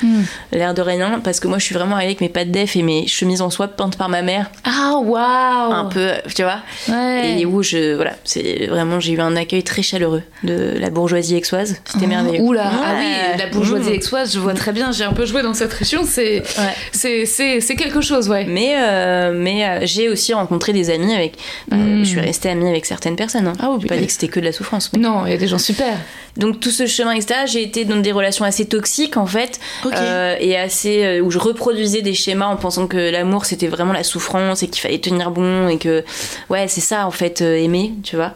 [0.53, 2.83] l'air de rien, parce que moi je suis vraiment arrivée avec mes pattes def et
[2.83, 5.73] mes chemises en soie peintes par ma mère, Ah waouh.
[5.73, 6.61] un peu, tu vois.
[6.89, 7.41] Ouais.
[7.41, 11.37] Et où je, voilà, c'est vraiment, j'ai eu un accueil très chaleureux de la bourgeoisie
[11.37, 11.81] aixoise.
[11.85, 12.43] C'était merveilleux.
[12.43, 12.71] Oula, Ouais.
[12.85, 13.95] ah oui, la bourgeoisie Mmh.
[13.99, 16.75] aixoise, je vois très bien, j'ai un peu joué dans cette région, c'est Ouais.
[16.93, 18.45] c'est c'est c'est quelque chose, ouais.
[18.47, 21.35] Mais, euh, mais euh, j'ai aussi rencontré des amis avec.
[21.69, 22.05] bah, Mm.
[22.05, 23.47] Je suis restée amie avec certaines personnes.
[23.49, 23.53] Hein.
[23.61, 24.91] Ah oui, pas dit que c'était que de la souffrance.
[24.93, 25.97] mais- Non, il y a des gens super.
[26.37, 30.37] Donc tout ce chemin, etc., j'ai été dans des relations assez toxiques en fait, euh,
[30.39, 34.05] et assez euh, où je reproduisais des schémas en pensant que l'amour c'était vraiment la
[34.05, 36.05] souffrance et qu'il fallait tenir bon et que
[36.51, 38.33] ouais c'est ça en fait euh, aimer, tu vois.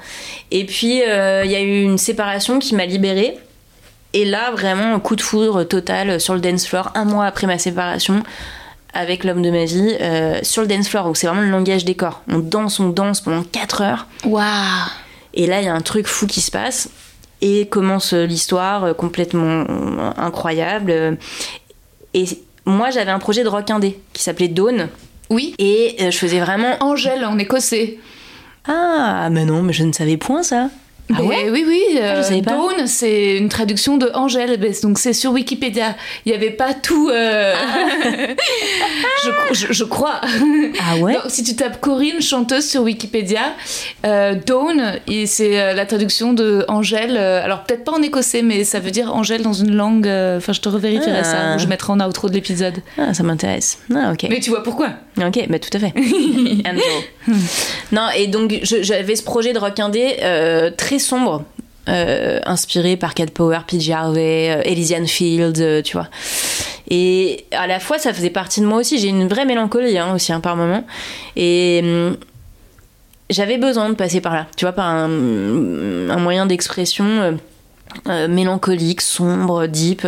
[0.50, 3.36] Et puis euh, il y a eu une séparation qui m'a libérée.
[4.12, 7.46] Et là vraiment un coup de foudre total sur le dance floor un mois après
[7.46, 8.22] ma séparation
[8.92, 11.84] avec l'homme de ma vie euh, sur le dance floor où c'est vraiment le langage
[11.84, 12.22] des corps.
[12.28, 14.06] On danse, on danse pendant 4 heures.
[14.24, 14.44] Waouh.
[15.34, 16.90] Et là, il y a un truc fou qui se passe.
[17.42, 19.64] Et commence euh, l'histoire euh, complètement
[20.18, 21.18] incroyable.
[22.12, 22.24] Et
[22.66, 24.88] moi, j'avais un projet de rock indé qui s'appelait Dawn.
[25.30, 25.54] Oui.
[25.58, 26.76] Et je faisais vraiment.
[26.80, 27.98] Angèle en écossais.
[28.66, 30.68] Ah, mais non, mais je ne savais point ça.
[31.12, 31.82] Ah Ben ouais oui, oui.
[31.98, 32.50] euh, Ah, pas.
[32.52, 34.58] Dawn, c'est une traduction de Angèle.
[34.82, 35.96] Donc c'est sur Wikipédia.
[36.24, 37.08] Il n'y avait pas tout.
[37.10, 37.54] euh,
[39.24, 39.30] je,
[39.66, 40.20] je- je crois.
[40.80, 43.54] Ah ouais Donc, si tu tapes Corinne, chanteuse sur Wikipédia,
[44.06, 47.16] euh, Dawn, c'est euh, la traduction de Angèle.
[47.18, 50.06] euh, alors peut-être pas en écossais, mais ça veut dire Angèle dans une langue.
[50.06, 51.24] euh, Enfin, je te revérifierai Ah.
[51.24, 51.54] ça.
[51.56, 52.74] ou Je mettrai en outro de l'épisode.
[52.98, 53.78] Ah, ça m'intéresse.
[53.94, 54.26] Ah, ok.
[54.30, 54.90] Mais tu vois pourquoi?
[55.18, 55.92] Ok, bah tout à fait.
[55.96, 56.80] Angel.
[57.92, 61.44] non, et donc j'avais ce projet de rock indé euh, très sombre,
[61.88, 66.08] euh, inspiré par Cat Power, PJ Harvey, euh, Elysian Fields, euh, tu vois.
[66.88, 68.98] Et à la fois, ça faisait partie de moi aussi.
[68.98, 70.84] J'ai une vraie mélancolie hein, aussi hein, par moment.
[71.36, 72.16] Et hum,
[73.28, 77.38] j'avais besoin de passer par là, tu vois, par un moyen d'expression.
[78.08, 80.06] Euh, euh, mélancolique, sombre, deep.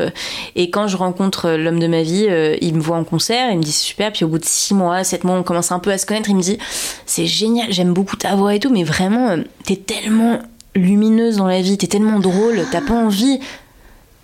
[0.57, 3.59] Et quand je rencontre l'homme de ma vie, euh, il me voit en concert, il
[3.59, 4.13] me dit c'est super.
[4.13, 6.29] Puis au bout de six mois, sept mois, on commence un peu à se connaître.
[6.31, 6.59] Il me dit
[7.07, 10.41] c'est génial, j'aime beaucoup ta voix et tout, mais vraiment, euh, t'es tellement
[10.75, 13.41] lumineuse dans la vie, t'es tellement drôle, t'as pas envie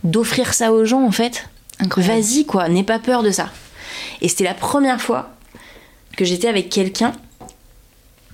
[0.05, 1.49] d'offrir ça aux gens en fait.
[1.97, 3.51] Vas-y quoi, n'aie pas peur de ça.
[4.21, 5.31] Et c'était la première fois
[6.17, 7.13] que j'étais avec quelqu'un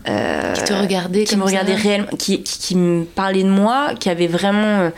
[0.05, 4.09] qui te regardait qui me regardait réellement, qui, qui, qui me parlait de moi, qui
[4.11, 4.81] avait vraiment.
[4.81, 4.90] euh,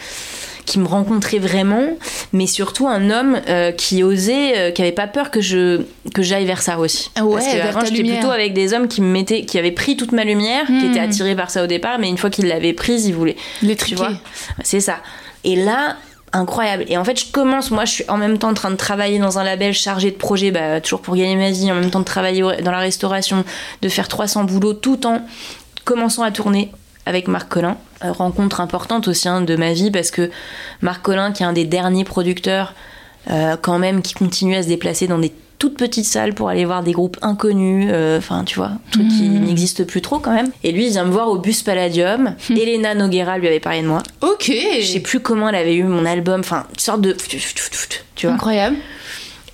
[0.64, 1.85] qui me rencontrait vraiment,
[2.33, 6.23] mais surtout un homme euh, qui osait, euh, qui avait pas peur que je que
[6.23, 7.12] j'aille vers ça aussi.
[7.14, 9.61] Ah ouais, Parce que avant ta j'étais plutôt avec des hommes qui me mettaient, qui
[9.61, 10.90] avaient pris toute ma lumière, qui Hmm.
[10.90, 13.37] étaient attirés par ça au départ, mais une fois qu'ils l'avaient prise, ils voulaient.
[13.62, 14.03] Les triquer.
[14.64, 14.97] c'est ça.
[15.45, 15.95] Et là,
[16.37, 16.85] incroyable.
[16.88, 19.18] Et en fait, je commence, moi, je suis en même temps en train de travailler
[19.18, 22.01] dans un label chargé de projets, bah, toujours pour gagner ma vie, en même temps
[22.01, 23.44] de travailler dans la restauration,
[23.83, 25.22] de faire 300 boulots, tout en
[25.85, 26.72] commençant à tourner
[27.07, 27.77] avec Marc Collin.
[28.05, 30.31] Euh, rencontre importante aussi hein, de ma vie parce que
[30.83, 32.75] Marc Collin, qui est un des derniers producteurs,
[33.31, 36.64] euh, quand même, qui continue à se déplacer dans des toutes petites salles pour aller
[36.64, 40.33] voir des groupes inconnus, euh, enfin tu vois, un truc qui n'existe plus trop quand
[40.33, 40.51] même.
[40.62, 42.35] Et lui, il vient me voir au bus Palladium.
[42.51, 44.03] Elena Noguera lui avait parlé de moi.
[44.21, 44.53] Ok.
[44.81, 47.16] Je sais plus comment elle avait eu mon album, enfin, une sorte de.
[48.14, 48.35] Tu vois.
[48.35, 48.77] Incroyable.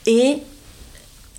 [0.06, 0.38] Et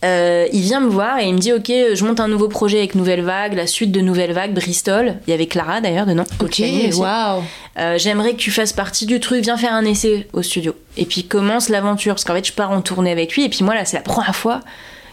[0.03, 2.79] euh, il vient me voir et il me dit Ok, je monte un nouveau projet
[2.79, 5.15] avec Nouvelle Vague, la suite de Nouvelle Vague, Bristol.
[5.27, 6.25] Il y avait Clara d'ailleurs dedans.
[6.41, 6.61] Ok.
[6.95, 7.43] Waouh.
[7.79, 10.75] Euh, J'aimerais que tu fasses partie du truc, viens faire un essai au studio.
[10.97, 13.45] Et puis commence l'aventure, parce qu'en fait, je pars en tournée avec lui.
[13.45, 14.59] Et puis moi, là, c'est la première fois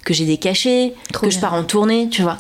[0.05, 2.38] que j'ai des cachets, Trop que je pars en tournée, tu vois.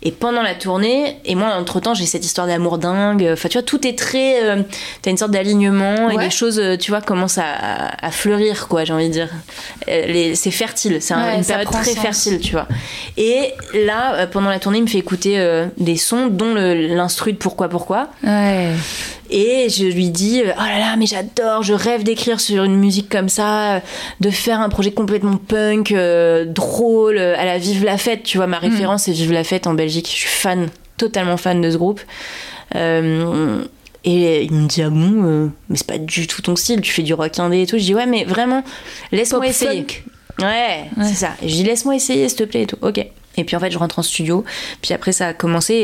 [0.00, 3.28] Et pendant la tournée, et moi, entre-temps, j'ai cette histoire d'amour dingue.
[3.32, 4.42] Enfin, tu vois, tout est très...
[4.44, 4.62] euh,
[5.02, 8.68] T'as une sorte d'alignement et les choses, euh, tu vois, commencent à, à- à fleurir,
[8.68, 9.28] quoi, j'ai envie de dire.
[9.88, 11.98] Euh, C'est fertile, c'est Ouais, une période très sens.
[12.02, 12.68] fertile, tu vois.
[13.16, 17.32] Et là, euh, pendant la tournée, il me fait écouter euh, des sons, dont l'instru
[17.32, 18.06] de Pourquoi Pourquoi.
[18.22, 18.68] Ouais.
[19.30, 22.76] Et je lui dis euh, Oh là là, mais j'adore, je rêve d'écrire sur une
[22.76, 23.80] musique comme ça, euh,
[24.20, 28.22] de faire un projet complètement punk, euh, drôle, à la Vive la Fête.
[28.22, 30.06] Tu vois, ma référence, c'est Vive la Fête en Belgique.
[30.06, 32.00] Je suis fan, totalement fan de ce groupe.
[32.74, 33.64] Euh,
[34.04, 36.92] et il me dit Ah bon, euh, mais c'est pas du tout ton style, tu
[36.92, 37.78] fais du rock indé et tout.
[37.78, 38.62] Je dis Ouais, mais vraiment,
[39.12, 39.80] laisse-moi essayer.
[39.82, 40.44] funk.
[40.44, 41.30] Ouais, c'est ça.
[41.42, 42.78] Et je dis laisse-moi essayer, s'il te plaît et tout.
[42.80, 42.98] Ok.
[43.36, 44.44] Et puis en fait, je rentre en studio.
[44.82, 45.74] Puis après, ça a commencé.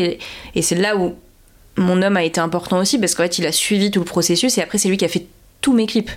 [0.54, 1.14] Et, et c'est là où
[1.76, 4.58] mon homme a été important aussi parce qu'en fait, il a suivi tout le processus.
[4.58, 5.26] Et après, c'est lui qui a fait
[5.60, 6.10] tous mes clips.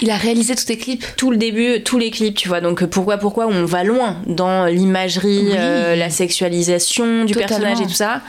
[0.00, 1.04] Il a réalisé tous tes clips?
[1.16, 2.60] Tout le début, tous les clips, tu vois.
[2.60, 5.54] Donc euh, pourquoi, pourquoi on va loin dans l'imagerie, Oui.
[5.56, 7.48] euh, la sexualisation du Totalement.
[7.48, 8.20] personnage et tout ça?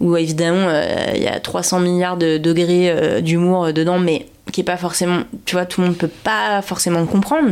[0.00, 4.62] Où évidemment, euh, il y a 300 milliards de degrés euh, d'humour dedans, mais qui
[4.62, 7.50] est pas forcément, tu vois, tout le monde peut pas forcément comprendre.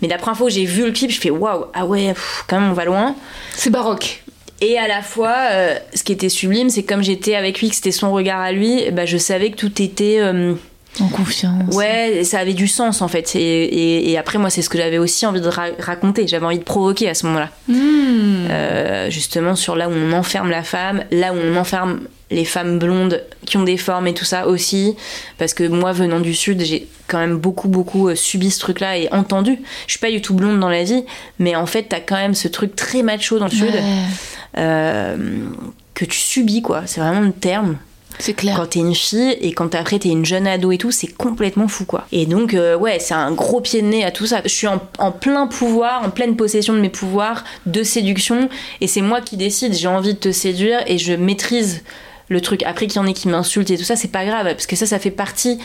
[0.00, 2.44] Mais la première fois que j'ai vu le clip, je fais waouh, ah ouais, pff,
[2.48, 3.14] quand même on va loin.
[3.54, 4.21] C'est baroque.
[4.62, 7.68] Et à la fois, euh, ce qui était sublime, c'est que comme j'étais avec lui,
[7.68, 10.18] que c'était son regard à lui, bah, je savais que tout était.
[10.20, 10.54] euh,
[11.00, 11.74] En confiance.
[11.74, 13.34] ouais, ça avait du sens en fait.
[13.34, 16.26] Et, et- et après, moi, c'est ce que j'avais aussi envie de ra- raconter.
[16.28, 17.50] J'avais envie de provoquer à ce moment-là.
[17.68, 18.46] Hmm.
[18.50, 22.78] Euh, justement, sur là où on enferme la femme, là où on enferme les femmes
[22.78, 24.94] blondes qui ont des formes et tout ça aussi.
[25.38, 29.08] Parce que moi, venant du Sud, j'ai quand même beaucoup, beaucoup subi ce truc-là et
[29.12, 29.58] entendu.
[29.86, 31.04] Je suis pas du tout blonde dans la vie,
[31.38, 33.64] mais en fait, t'as quand même ce truc très macho dans le Sud.
[33.64, 33.80] Ouais.
[33.82, 34.04] euh,
[34.54, 37.76] que tu subis quoi, c'est vraiment le terme.
[38.18, 38.56] C'est clair.
[38.56, 41.68] Quand t'es une fille et quand après t'es une jeune ado et tout, c'est complètement
[41.68, 42.06] fou quoi.
[42.12, 44.42] Et donc euh, ouais, c'est un gros pied de nez à tout ça.
[44.44, 48.48] Je suis en, en plein pouvoir, en pleine possession de mes pouvoirs de séduction
[48.80, 51.82] et c'est moi qui décide, j'ai envie de te séduire et je maîtrise
[52.28, 52.62] le truc.
[52.64, 54.76] Après qu'il y en ait qui m'insultent et tout ça, c'est pas grave parce que
[54.76, 55.58] ça, ça fait partie.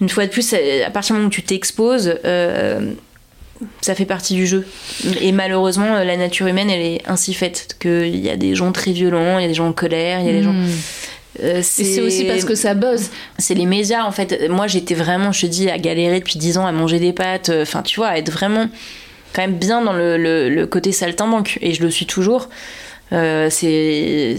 [0.00, 2.92] Une fois de plus, à partir du moment où tu t'exposes, euh,
[3.80, 4.66] ça fait partie du jeu.
[5.20, 8.72] Et malheureusement, euh, la nature humaine, elle est ainsi faite qu'il y a des gens
[8.72, 10.52] très violents, il y a des gens en colère, il y a des gens.
[10.52, 10.66] Hmm.
[11.42, 13.10] Euh, c'est aussi parce que ça buzz.
[13.38, 14.48] c'est les médias en fait.
[14.48, 17.50] Moi j'étais vraiment, je te dis, à galérer depuis 10 ans à manger des pâtes,
[17.50, 18.68] euh, enfin tu vois, à être vraiment
[19.34, 22.48] quand même bien dans le, le, le côté saltimbanque et je le suis toujours.
[23.12, 24.36] Euh, c'est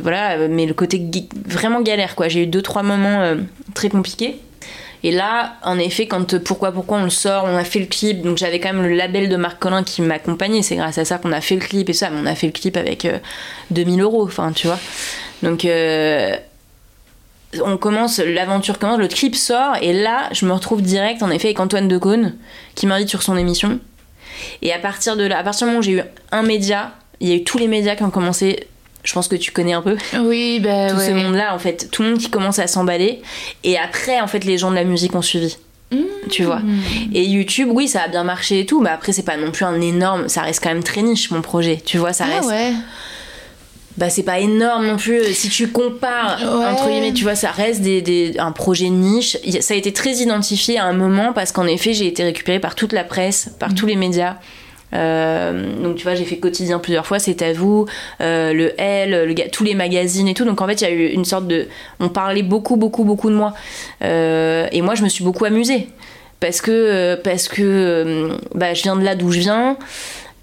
[0.00, 1.02] voilà, mais le côté
[1.46, 2.28] vraiment galère quoi.
[2.28, 3.36] J'ai eu deux trois moments euh,
[3.74, 4.38] très compliqués.
[5.04, 7.86] Et là, en effet, quand euh, pourquoi pourquoi on le sort, on a fait le
[7.86, 10.62] clip, donc j'avais quand même le label de Marc Collin qui m'accompagnait.
[10.62, 12.10] C'est grâce à ça qu'on a fait le clip et ça.
[12.10, 13.18] Mais on a fait le clip avec euh,
[13.70, 14.78] 2000 euros, enfin tu vois.
[15.42, 16.36] Donc euh,
[17.64, 21.48] on commence, l'aventure commence, le clip sort, et là, je me retrouve direct, en effet,
[21.48, 22.36] avec Antoine Decaune,
[22.74, 23.80] qui m'invite sur son émission.
[24.62, 27.28] Et à partir de là, à partir du moment où j'ai eu un média, il
[27.28, 28.68] y a eu tous les médias qui ont commencé,
[29.04, 31.06] je pense que tu connais un peu, Oui, bah tout ouais.
[31.08, 33.20] ce monde-là, en fait, tout le monde qui commence à s'emballer.
[33.64, 35.56] Et après, en fait, les gens de la musique ont suivi.
[36.30, 36.62] Tu vois.
[37.12, 39.64] Et YouTube, oui, ça a bien marché et tout, mais après, c'est pas non plus
[39.66, 40.28] un énorme.
[40.28, 41.82] Ça reste quand même très niche, mon projet.
[41.84, 42.48] Tu vois, ça Ah reste.
[42.48, 42.72] ouais.
[43.98, 46.64] bah c'est pas énorme non plus si tu compares Ouais.
[46.64, 50.14] entre guillemets tu vois ça reste des, des- un projet niche ça a été très
[50.14, 53.74] identifié à un moment parce qu'en effet j'ai été récupérée par toute la presse par
[53.74, 54.36] tous les médias
[54.92, 57.86] donc tu vois j'ai fait quotidien plusieurs fois c'est à vous
[58.20, 60.44] euh, le L le, tous les magazines et tout.
[60.44, 61.68] Donc en fait il y a eu une sorte de
[62.00, 63.54] on parlait beaucoup beaucoup beaucoup de moi.
[64.02, 65.88] Euh, et moi je me suis beaucoup amusée.
[66.40, 69.76] Parce que euh, parce que euh, bah, je viens de là d'où je viens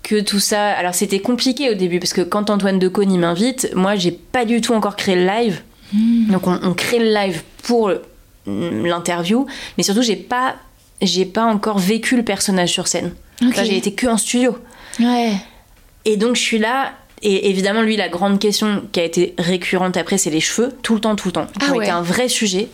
[0.02, 3.70] que tout ça alors c'était compliqué au début parce que quand Antoine Decaune il m'invite
[3.76, 5.62] moi j'ai pas du tout encore créé le live.
[6.32, 8.02] Donc on, on crée le live pour le-
[8.48, 9.46] l'interview
[9.78, 10.56] mais surtout j'ai pas
[11.02, 13.12] j'ai pas encore vécu le personnage sur scène
[13.48, 14.58] Enfin, j'ai été que en studio
[15.00, 15.32] Ouais.
[16.06, 19.98] et donc je suis là et évidemment lui la grande question qui a été récurrente
[19.98, 21.84] après c'est les cheveux tout le temps tout le temps qui Ah ont ouais.
[21.86, 22.70] été un vrai sujet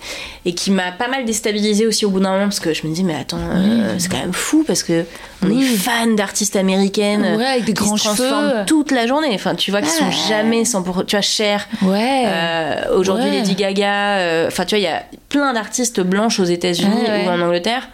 [0.45, 2.93] et qui m'a pas mal déstabilisée aussi au bout d'un moment parce que je me
[2.93, 5.03] dis mais attends euh, c'est quand même fou parce que
[5.43, 8.65] on est fan d'artistes américaines Ouais, avec des qui grands se transforment cheveux.
[8.67, 10.11] toute la journée enfin tu vois qui sont Ouais.
[10.29, 12.23] jamais 100% tu vois Cher Ouais.
[12.27, 13.37] euh, aujourd'hui Ouais.
[13.37, 17.25] Lady Gaga euh, enfin tu vois il y a plein d'artistes blanches aux États-Unis ouais.
[17.25, 17.87] ou en Angleterre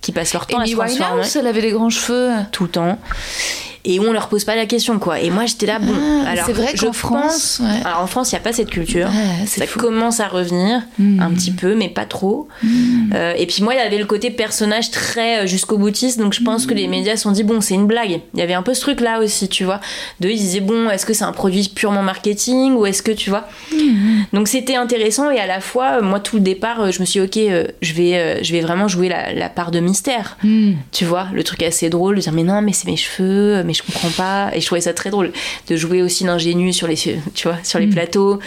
[0.00, 2.32] qui passent leur temps à se transformer Winehouse, elle avait des grands cheveux.
[2.52, 2.98] tout le temps
[3.86, 5.94] et où on leur pose pas la question quoi et moi j'étais là bon
[6.26, 7.80] Ah, alors c'est vrai qu'en pense- France, ouais.
[7.84, 9.78] alors en France il y a pas cette culture Ouais, c'est ça fou.
[9.78, 11.20] commence à revenir Hmm.
[11.20, 12.48] un petit peu mais pas trop
[13.14, 16.32] Euh, et puis moi il y avait le côté personnage très euh, jusqu'au boutiste donc
[16.34, 16.78] je pense que Hmm.
[16.78, 18.80] les médias se sont dit bon c'est une blague il y avait un peu ce
[18.80, 19.80] truc là aussi tu vois
[20.20, 23.30] de ils disaient bon est-ce que c'est un produit purement marketing ou est-ce que tu
[23.30, 24.22] vois Hmm.
[24.32, 27.20] donc c'était intéressant et à la fois euh, moi tout le départ je me suis
[27.20, 30.36] dit, ok euh, je vais euh, je vais vraiment jouer la, la part de mystère
[30.42, 30.72] Hmm.
[30.92, 33.72] tu vois, le truc assez drôle de dire mais non mais c'est mes cheveux, mais
[33.76, 34.50] je comprends pas.
[34.54, 35.32] Et je trouvais ça très drôle
[35.68, 38.38] de jouer aussi l'ingénu sur les, tu vois, sur les plateaux,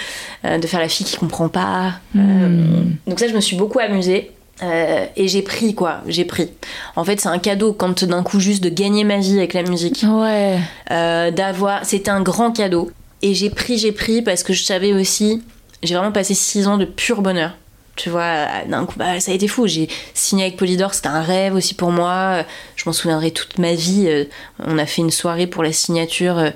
[0.45, 1.93] euh, de faire la fille qui comprend pas.
[2.15, 4.31] Euh, donc ça je me suis beaucoup amusée.
[4.61, 6.49] Euh, et j'ai pris quoi, j'ai pris.
[6.97, 9.63] En fait, c'est un cadeau quand d'un coup juste de gagner ma vie avec la
[9.63, 10.59] musique, Ouais.
[10.89, 12.91] d'avoir, c'était un grand cadeau.
[13.21, 15.41] Et j'ai pris, j'ai pris parce que je savais aussi,
[15.81, 17.55] j'ai vraiment passé six ans de pur bonheur.
[17.99, 19.67] Tu vois, d'un coup, bah, ça a été fou.
[19.67, 22.45] J'ai signé avec Polydor, c'était un rêve aussi pour moi.
[22.77, 24.05] Je m'en souviendrai toute ma vie.
[24.07, 24.23] Euh,
[24.65, 26.49] On a fait une soirée pour la signature euh,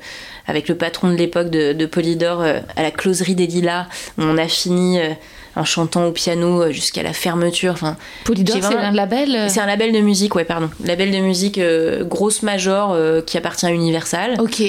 [0.47, 3.87] avec le patron de l'époque de, de Polydor euh, à la closerie des Lilas.
[4.17, 5.01] On a fini
[5.55, 7.73] en chantant au piano jusqu'à la fermeture.
[7.73, 9.49] Enfin, Polydor, c'est un label.
[9.49, 10.69] c'est un label de musique, ouais, pardon.
[10.83, 14.35] Label de musique euh, grosse major euh, qui appartient à Universal.
[14.39, 14.61] Ok.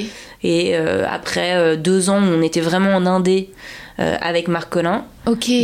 [0.43, 3.51] Et euh, après deux ans, on était vraiment en indé
[4.01, 5.05] euh, avec Marc Collin,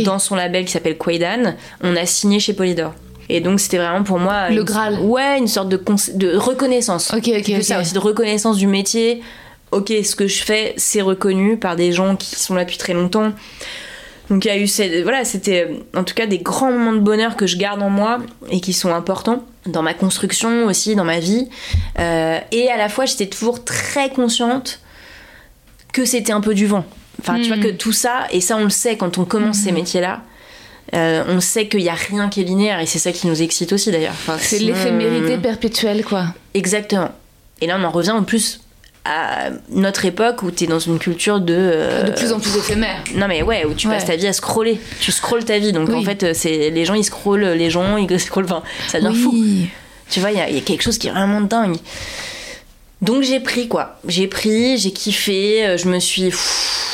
[0.05, 1.55] dans son label qui s'appelle Quaidan.
[1.81, 2.93] On a signé chez Polydor.
[3.29, 4.99] Et donc c'était vraiment pour moi Le une- Graal.
[5.01, 7.13] Ouais, une sorte de, reconnaissance.
[7.13, 7.63] Ok, ok, C'est ok.
[7.63, 9.21] ça aussi de reconnaissance du métier.
[9.71, 12.93] Ok, ce que je fais, c'est reconnu par des gens qui sont là depuis très
[12.93, 13.31] longtemps.
[14.29, 16.93] Donc il y a eu cette, voilà, c'était euh, en tout cas des grands moments
[16.93, 20.95] de bonheur que je garde en moi et qui sont importants dans ma construction aussi,
[20.95, 21.47] dans ma vie.
[21.99, 24.79] Euh, et à la fois, j'étais toujours très consciente
[25.93, 26.85] que c'était un peu du vent.
[27.21, 27.61] Enfin, tu vois Mm.
[27.63, 30.21] que tout ça, et ça on le sait quand on commence ces métiers-là,
[30.93, 33.41] euh, on sait qu'il n'y a rien qui est linéaire et c'est ça qui nous
[33.41, 34.13] excite aussi d'ailleurs.
[34.13, 36.25] Enfin, C'est sinon- l'éphémérité perpétuelle, quoi.
[36.53, 37.11] Exactement.
[37.61, 38.61] Et là, on en revient en plus
[39.05, 41.55] à notre époque où tu es dans une culture de.
[41.57, 43.03] euh, De plus en plus éphémère.
[43.15, 43.93] Non, mais ouais, où tu Ouais.
[43.95, 44.79] passes ta vie à scroller.
[44.99, 45.71] Tu scrolles ta vie.
[45.71, 45.95] Donc Oui.
[45.95, 48.45] en fait, euh, c'est les gens ils scrollent, les gens ils scrollent.
[48.45, 49.31] Enfin, ça devient fou.
[49.33, 49.69] Oui.
[50.09, 51.77] Tu vois, il y, y a quelque chose qui est vraiment dingue.
[53.01, 53.97] Donc j'ai pris quoi.
[54.07, 56.31] J'ai pris, j'ai kiffé, euh, je me suis,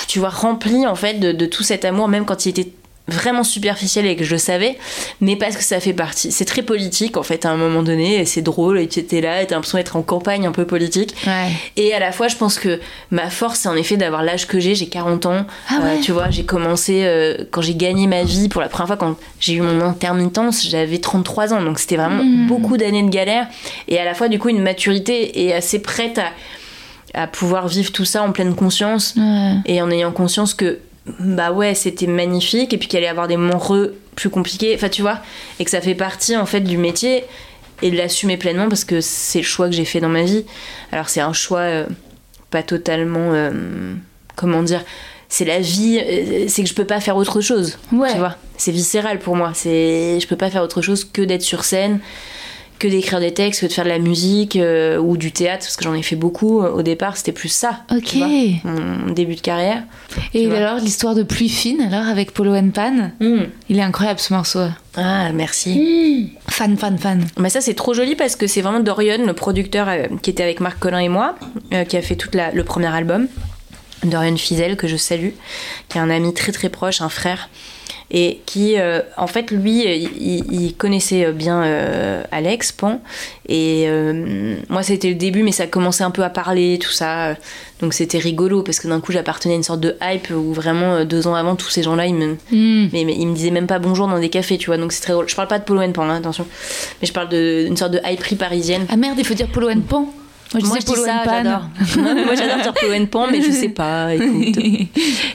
[0.08, 2.72] tu vois, remplie en fait de tout cet amour, même quand il était
[3.08, 4.78] vraiment superficiel et que je le savais,
[5.22, 6.32] mais parce que ça fait partie.
[6.32, 9.22] C'est très politique en fait à un moment donné, et c'est drôle, et tu étais
[9.22, 11.16] là, et t'as l'impression d'être en campagne un peu politique.
[11.26, 11.52] Ouais.
[11.78, 12.80] Et à la fois, je pense que
[13.12, 14.76] ma force, c'est en effet d'avoir l'âge que j'ai.
[14.76, 15.46] J'ai 40 ans.
[15.70, 15.98] Ah ouais.
[15.98, 18.98] Euh, tu vois, j'ai commencé euh, quand j'ai gagné ma vie pour la première fois,
[18.98, 21.62] quand j'ai eu mon intermittence, j'avais 33 ans.
[21.64, 22.48] Donc c'était vraiment Hmm.
[22.48, 23.48] beaucoup d'années de galère.
[23.88, 26.32] Et à la fois, du coup, une maturité et assez prête à,
[27.14, 29.54] à pouvoir vivre tout ça en pleine conscience Ouais.
[29.66, 30.80] et en ayant conscience que
[31.20, 34.74] bah ouais c'était magnifique et puis qu'il allait y avoir des moments re plus compliqués
[34.76, 35.20] enfin tu vois
[35.60, 37.24] et que ça fait partie en fait du métier
[37.82, 40.46] et de l'assumer pleinement parce que c'est le choix que j'ai fait dans ma vie
[40.92, 41.86] alors c'est un choix euh,
[42.50, 43.52] pas totalement euh,
[44.36, 44.84] comment dire
[45.30, 48.12] c'est la vie euh, c'est que je peux pas faire autre chose Ouais.
[48.12, 51.44] tu vois c'est viscéral pour moi c'est je peux pas faire autre chose que d'être
[51.44, 52.00] sur scène
[52.80, 55.76] que d'écrire des textes que de faire de la musique euh, ou du théâtre parce
[55.76, 58.04] que j'en ai fait beaucoup au départ c'était plus ça Ok.
[58.04, 58.28] tu vois,
[58.72, 59.84] mon début de carrière
[60.34, 63.12] Et alors, l'histoire de Pluie Fine, alors, avec Polo and Pan
[63.70, 64.60] Il est incroyable ce morceau.
[64.96, 66.32] Ah, merci.
[66.50, 67.26] Fan, fan, fan.
[67.38, 70.44] Mais ça, c'est trop joli parce que c'est vraiment Dorian, le producteur euh, qui était
[70.44, 71.36] avec Marc Collin et moi,
[71.74, 73.28] euh, qui a fait tout le premier album.
[74.04, 75.30] Dorian Fizel, que je salue,
[75.90, 77.50] qui est un ami très très proche, un frère.
[78.10, 83.02] Et qui, euh, en fait, lui, il, il connaissait bien euh, Alex Pan,
[83.50, 87.36] et euh, moi, c'était le début, mais ça commençait un peu à parler, tout ça,
[87.82, 90.96] donc c'était rigolo parce que d'un coup, j'appartenais à une sorte de hype où vraiment
[90.96, 92.88] euh, deux ans avant, tous ces gens-là, ils me, Hmm.
[92.94, 95.02] mais, mais ils me disaient même pas bonjour dans des cafés, tu vois, donc c'est
[95.02, 95.28] très drôle.
[95.28, 96.46] Je parle pas de Polo Pan, hein, attention,
[97.02, 98.86] mais je parle d'une sorte de hyperie parisienne.
[98.90, 100.08] Ah merde, il faut dire Polo Pan.
[100.54, 101.62] Moi, je Moi, disais je dis ça, j'adore.
[102.26, 104.58] Moi, j'adore dire Polo and Pan, mais je sais pas, écoute.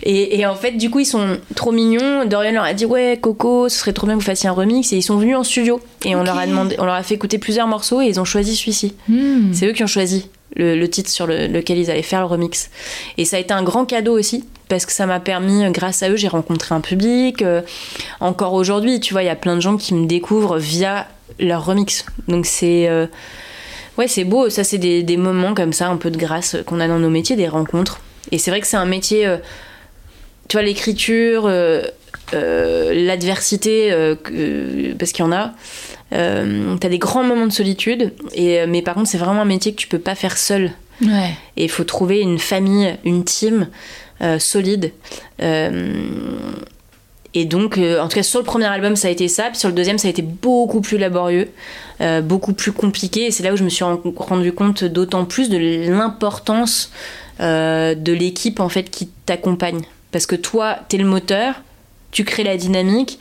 [0.04, 2.24] Et, et en fait, du coup, ils sont trop mignons.
[2.24, 4.92] Dorian leur a dit Ouais, Coco, ce serait trop bien que vous fassiez un remix.
[4.92, 5.80] Et ils sont venus en studio.
[6.04, 8.24] Et on, leur a demandé, on leur a fait écouter plusieurs morceaux et ils ont
[8.24, 8.94] choisi celui-ci.
[9.08, 9.52] Hmm.
[9.52, 12.26] C'est eux qui ont choisi le, le titre sur le- lequel ils allaient faire le
[12.26, 12.70] remix.
[13.18, 14.44] Et ça a été un grand cadeau aussi.
[14.68, 17.42] Parce que ça m'a permis, grâce à eux, j'ai rencontré un public.
[17.42, 17.60] Euh,
[18.20, 21.06] encore aujourd'hui, tu vois, il y a plein de gens qui me découvrent via
[21.38, 22.06] leur remix.
[22.28, 22.88] Donc c'est.
[22.88, 23.06] euh,
[23.98, 24.48] Ouais, c'est beau.
[24.50, 27.10] Ça, c'est des, des moments comme ça, un peu de grâce qu'on a dans nos
[27.10, 28.00] métiers, des rencontres.
[28.30, 29.26] Et c'est vrai que c'est un métier.
[29.26, 29.36] euh,
[30.48, 31.82] tu vois, l'écriture, euh,
[32.34, 34.14] euh, l'adversité, euh,
[34.98, 35.52] parce qu'il y en a.
[36.12, 38.12] Euh, T'as des grands moments de solitude.
[38.34, 40.70] Et, euh, mais par contre, c'est vraiment un métier que tu peux pas faire seul.
[41.02, 41.30] Ouais.
[41.56, 43.68] Et il faut trouver une famille, une team
[44.22, 44.92] euh, solide.
[47.34, 49.44] Et donc, euh, en tout cas, sur le premier album, ça a été ça.
[49.44, 51.48] Puis sur le deuxième, ça a été beaucoup plus laborieux,
[52.00, 53.26] euh, beaucoup plus compliqué.
[53.26, 55.56] Et c'est là où je me suis ren- rendu compte d'autant plus de
[55.90, 56.90] l'importance
[57.40, 59.80] euh, de l'équipe en fait qui t'accompagne.
[60.10, 61.62] Parce que toi, t'es le moteur,
[62.10, 63.18] tu crées la dynamique.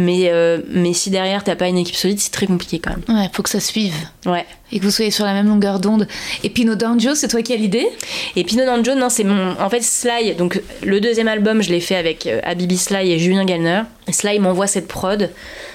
[0.00, 3.02] Mais, euh, mais si derrière t'as pas une équipe solide, c'est très compliqué quand même.
[3.20, 3.94] Ouais, faut que ça suive.
[4.26, 4.46] Ouais.
[4.70, 6.06] Et que vous soyez sur la même longueur d'onde.
[6.44, 7.88] Et Pino Danjo, c'est toi qui as l'idée?
[8.36, 9.58] Et Pinot Danjo, non, c'est mon.
[9.60, 13.18] En fait, Sly, donc le deuxième album, je l'ai fait avec euh, Habibi Sly et
[13.18, 13.82] Julien Gallner.
[14.08, 15.30] Sly m'envoie cette prod,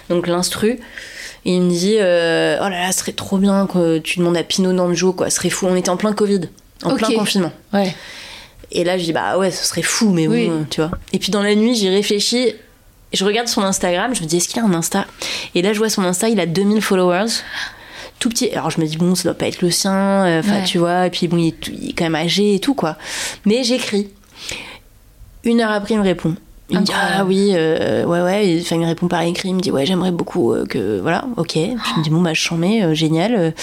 [0.09, 0.79] donc l'instru.
[1.45, 4.37] Et il me dit euh, Oh là là, ce serait trop bien que tu demandes
[4.37, 5.67] à Pinot Danjo, quoi, ce serait fou.
[5.69, 6.41] On était en plein Covid,
[6.83, 7.51] en plein confinement.
[7.73, 7.93] Ouais.
[8.71, 10.47] Et là, je dis Bah ouais, ce serait fou, mais Oui.
[10.47, 10.91] bon, tu vois.
[11.11, 12.53] Et puis dans la nuit, j'y réfléchis.
[13.13, 15.05] Je regarde son Instagram, je me dis Est-ce qu'il a un Insta?
[15.55, 17.41] Et là, je vois son Insta, il a 2000 followers.
[18.19, 18.51] Tout petit.
[18.51, 20.63] Alors je me dis Bon, ça doit pas être le sien, euh, enfin, Ouais.
[20.63, 21.07] tu vois.
[21.07, 22.97] Et puis bon, il est, il est quand même âgé et tout, quoi.
[23.45, 24.09] Mais j'écris.
[25.43, 26.35] Une heure après, il me répond.
[26.69, 29.55] Il me dit ah oui euh, ouais ouais enfin il me répond par écrit il
[29.55, 31.59] me dit ouais j'aimerais beaucoup euh, que voilà ok je
[31.99, 33.53] me dis bon bah je euh, génial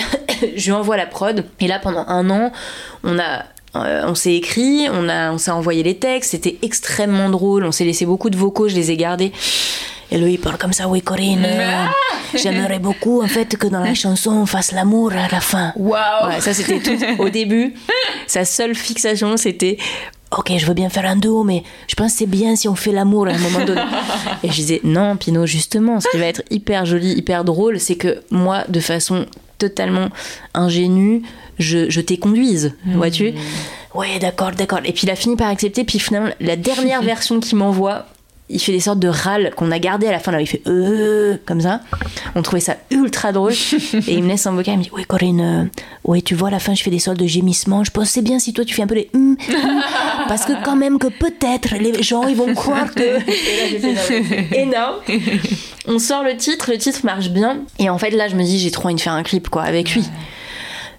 [0.56, 2.50] je lui envoie la prod et là pendant un an
[3.04, 3.44] on a
[3.84, 7.72] euh, on s'est écrit on a on s'est envoyé les textes c'était extrêmement drôle on
[7.72, 9.32] s'est laissé beaucoup de vocaux je les ai gardés
[10.10, 11.84] et lui il parle comme ça oui Corinne euh,
[12.34, 16.28] j'aimerais beaucoup en fait que dans la chanson on fasse l'amour à la fin Waouh
[16.28, 17.74] Ouais, ça c'était tout au début.
[18.26, 19.78] Sa seule fixation c'était
[20.36, 22.74] Ok, je veux bien faire un duo, mais je pense que c'est bien si on
[22.74, 23.80] fait l'amour à un moment donné.
[24.42, 27.94] Et je disais Non, Pino, justement, ce qui va être hyper joli, hyper drôle, c'est
[27.94, 29.26] que moi, de façon
[29.58, 30.08] totalement
[30.52, 31.22] ingénue,
[31.58, 33.34] je, je t'éconduise, vois-tu?
[33.94, 34.80] Ouais, d'accord, d'accord.
[34.84, 38.06] Et puis il a fini par accepter, puis finalement, la dernière version qu'il m'envoie,
[38.48, 40.62] il fait des sortes de râles qu'on a gardé à la fin, là, il fait
[40.68, 41.80] euh, comme ça.
[42.34, 43.52] On trouvait ça ultra drôle.
[44.06, 45.64] Et il me laisse un vocal, il me dit Oui, Corinne, euh,
[46.04, 47.82] ouais, tu vois, à la fin, je fais des sortes de gémissements.
[47.82, 49.82] Je c'est bien si toi, tu fais un peu des hum, hum,
[50.28, 53.02] parce que quand même que peut-être les gens, ils vont croire que.
[53.02, 54.96] Et là, fait, énorme.
[55.88, 57.58] On sort le titre, le titre marche bien.
[57.78, 59.62] Et en fait, là, je me dis J'ai trop envie de faire un clip, quoi,
[59.62, 60.04] avec lui.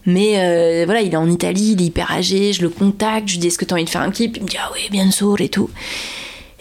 [0.06, 3.34] Mais euh, voilà, il est en Italie, il est hyper âgé, je le contacte, je
[3.34, 4.38] lui dis est-ce que tu as envie de faire un clip?
[4.38, 5.70] Il me dit ah oui, bien sûr et tout.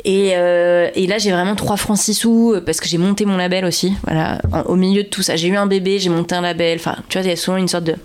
[0.05, 3.24] Et, euh, et là, j'ai vraiment 3 francs 6 sous euh, parce que j'ai monté
[3.24, 3.95] mon label aussi.
[4.05, 6.78] Voilà, au milieu de tout ça, j'ai eu un bébé, j'ai monté un label.
[6.78, 7.97] Enfin, tu vois, il y a souvent une sorte de,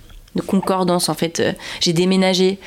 [0.48, 1.44] concordance en fait.
[1.80, 2.58] J'ai déménagé,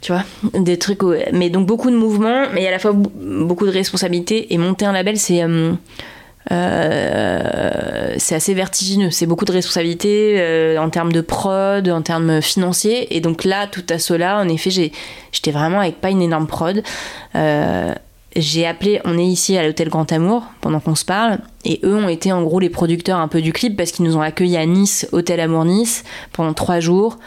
[0.00, 0.22] tu vois,
[0.54, 1.02] des trucs.
[1.32, 4.52] Mais donc beaucoup de mouvements, mais à la fois beaucoup de responsabilités.
[4.54, 5.42] Et monter un label, c'est.
[6.52, 12.40] Euh, c'est assez vertigineux, c'est beaucoup de responsabilités euh, en termes de prod, en termes
[12.40, 13.16] financiers.
[13.16, 16.82] Et donc là, tout à cela, en effet, j'étais vraiment avec pas une énorme prod.
[17.34, 17.92] Euh,
[18.36, 21.96] j'ai appelé, on est ici à l'hôtel Grand Amour pendant qu'on se parle, et eux
[21.96, 24.58] ont été en gros les producteurs un peu du clip parce qu'ils nous ont accueillis
[24.58, 27.18] à Nice, hôtel Amour Nice, pendant trois jours.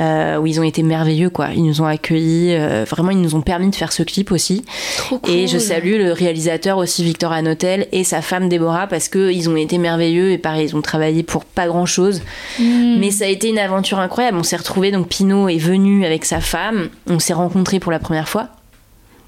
[0.00, 1.50] Euh, où ils ont été merveilleux quoi.
[1.54, 4.64] Ils nous ont accueillis, euh, vraiment ils nous ont permis de faire ce clip aussi.
[4.96, 5.32] Trop cool.
[5.32, 9.48] Et je salue le réalisateur aussi Victor Anotel et sa femme Déborah parce que ils
[9.48, 12.22] ont été merveilleux et pareil ils ont travaillé pour pas grand chose.
[12.58, 12.96] Hmm.
[12.98, 14.36] Mais ça a été une aventure incroyable.
[14.36, 16.88] On s'est retrouvés donc Pinot est venu avec sa femme.
[17.08, 18.48] On s'est rencontrés pour la première fois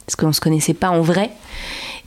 [0.04, 1.30] parce qu'on se connaissait pas en vrai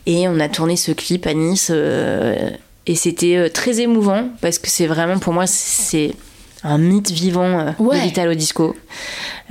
[0.05, 2.49] et on a tourné ce clip à Nice euh,
[2.88, 6.14] et c'était très émouvant parce que c'est vraiment pour moi c'est
[6.64, 8.12] un mythe vivant euh, Ouais.
[8.12, 8.76] de Disco.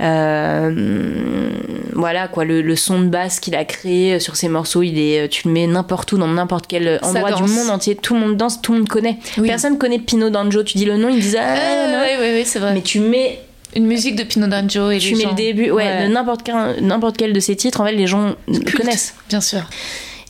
[0.01, 1.49] Euh,
[1.93, 5.27] voilà quoi, le, le son de basse qu'il a créé sur ses morceaux, il est,
[5.29, 8.37] tu le mets n'importe où, dans n'importe quel endroit du monde entier, tout le monde
[8.37, 9.17] danse, tout le monde connaît.
[9.37, 9.47] Oui.
[9.47, 12.43] Personne connaît Pino Danjo, tu dis le nom, ils disent ah, Euh, oui, oui, oui,
[12.45, 12.73] c'est vrai.
[12.73, 13.39] mais tu mets,
[13.75, 16.55] Une musique de Pino Danjo et tu mets gens- le début, ouais, de n'importe quel,
[16.81, 19.15] n'importe quel de ces titres, en fait, les gens le Culte, connaissent.
[19.29, 19.61] Bien sûr.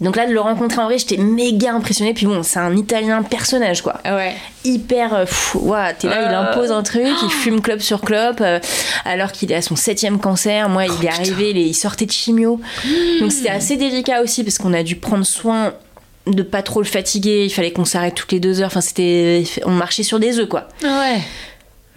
[0.02, 2.14] Donc là, de le rencontrer en vrai, j'étais méga impressionnée.
[2.14, 3.96] Puis bon, c'est un Italien personnage, quoi.
[4.06, 4.34] Ouais.
[4.64, 5.26] Hyper.
[5.56, 6.40] ouah, t'es là, il Euh.
[6.52, 8.60] impose un truc, il fume clope sur clope, euh,
[9.06, 10.70] alors qu'il est à son septième cancer.
[10.70, 12.62] Moi, il est arrivé, il, est- il sortait de chimio.
[13.20, 15.74] Donc c'était assez délicat aussi, parce qu'on a dû prendre soin
[16.28, 17.46] de pas trop le fatiguer.
[17.46, 18.68] Il fallait qu'on s'arrête toutes les deux heures.
[18.68, 19.44] Enfin, c'était.
[19.66, 20.68] On marchait sur des œufs, quoi.
[20.84, 21.20] Ouais.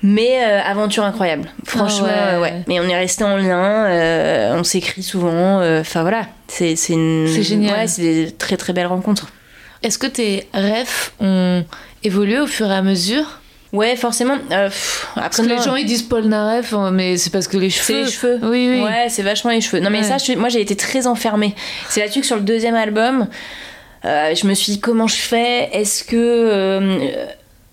[0.05, 2.35] Mais euh, aventure incroyable, franchement, Ah ouais.
[2.35, 2.53] euh, ouais.
[2.67, 5.61] Mais on est resté en lien, euh, on s'écrit souvent.
[5.61, 7.29] euh, Enfin voilà, c'est c'est une.
[7.33, 7.73] C'est génial.
[7.81, 9.29] Ouais, c'est des très très belles rencontres.
[9.85, 11.65] Est-ce que tes rêves ont
[12.03, 13.39] évolué au fur et à mesure?
[13.73, 14.37] Ouais, forcément.
[14.37, 17.57] pff, après, Parce que les gens ils disent Paul Naref, hein, mais c'est parce que
[17.57, 18.05] les C'est cheveux.
[18.05, 18.39] les cheveux.
[18.43, 18.83] Oui, oui.
[18.83, 19.81] Ouais, c'est vachement les cheveux.
[19.81, 20.05] Non, mais Ouais.
[20.05, 21.55] ça, je- moi, j'ai été très enfermée.
[21.89, 23.29] C'est là-dessus que sur le deuxième album,
[24.05, 25.71] je me suis dit comment je fais?
[25.73, 26.99] Est-ce que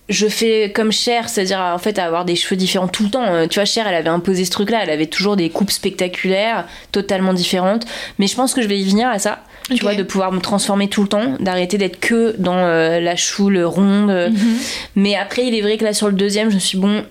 [0.09, 3.47] je fais comme Cher, c'est-à-dire en fait avoir des cheveux différents tout le temps Euh,
[3.47, 4.79] Tu vois, Cher, elle avait imposé ce truc-là.
[4.83, 7.85] Elle avait toujours des coupes spectaculaires, totalement différentes.
[8.17, 9.39] Mais je pense que je vais y venir à ça.
[9.69, 13.15] Tu vois, de pouvoir me transformer tout le temps, d'arrêter d'être que dans euh, la
[13.15, 14.09] choule ronde.
[14.31, 14.57] Mhm.
[14.95, 17.03] Mais après, il est vrai que là, sur le deuxième, je me suis bon,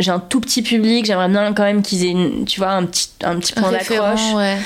[0.00, 2.86] j'ai un tout petit public, j'aimerais bien quand même qu'ils aient, une- tu vois, un
[2.86, 4.32] petit, un petit point d'accroche.
[4.36, 4.56] ouais.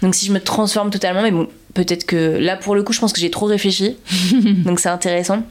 [0.00, 3.00] Donc si je me transforme totalement, mais bon, peut-être que là, pour le coup, je
[3.00, 3.98] pense que j'ai trop réfléchi.
[4.64, 5.42] donc c'est intéressant.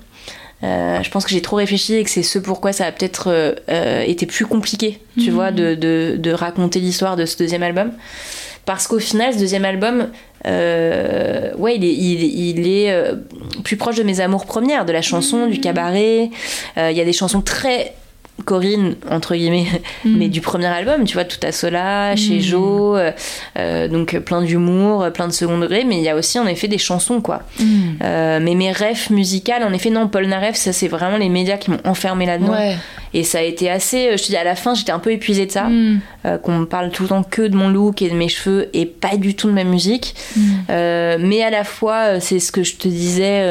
[0.63, 3.27] Euh, je pense que j'ai trop réfléchi et que c'est ce pourquoi ça a peut-être
[3.27, 7.61] euh, euh, été plus compliqué, tu vois, de, de, de raconter l'histoire de ce deuxième
[7.63, 7.91] album.
[8.65, 10.09] Parce qu'au final, ce deuxième album,
[10.45, 12.91] euh, ouais, il est, il, il est
[13.63, 16.31] plus proche de mes amours premières, de la chanson, du cabaret.
[16.77, 17.93] Euh, Il y a des chansons très
[18.45, 19.65] Corinne, entre guillemets,
[20.05, 23.11] mais du premier album, tu vois, tout à Sola, chez Jo, euh,
[23.57, 26.47] euh, donc euh, plein d'humour, plein de second degré, mais il y a aussi en
[26.47, 27.41] effet des chansons, quoi.
[28.03, 31.57] Euh, mais mes rêves musicales, en effet, non, Paul Naref, ça c'est vraiment les médias
[31.57, 32.53] qui m'ont enfermé là-dedans.
[32.53, 32.75] Ouais.
[33.13, 35.45] Et ça a été assez, je te dis, à la fin, j'étais un peu épuisée
[35.45, 35.99] de ça, Mm.
[36.25, 38.69] euh, qu'on me parle tout le temps que de mon look et de mes cheveux
[38.73, 40.13] et pas du tout de ma musique.
[40.69, 43.41] Mais à la fois, c'est ce que je te disais,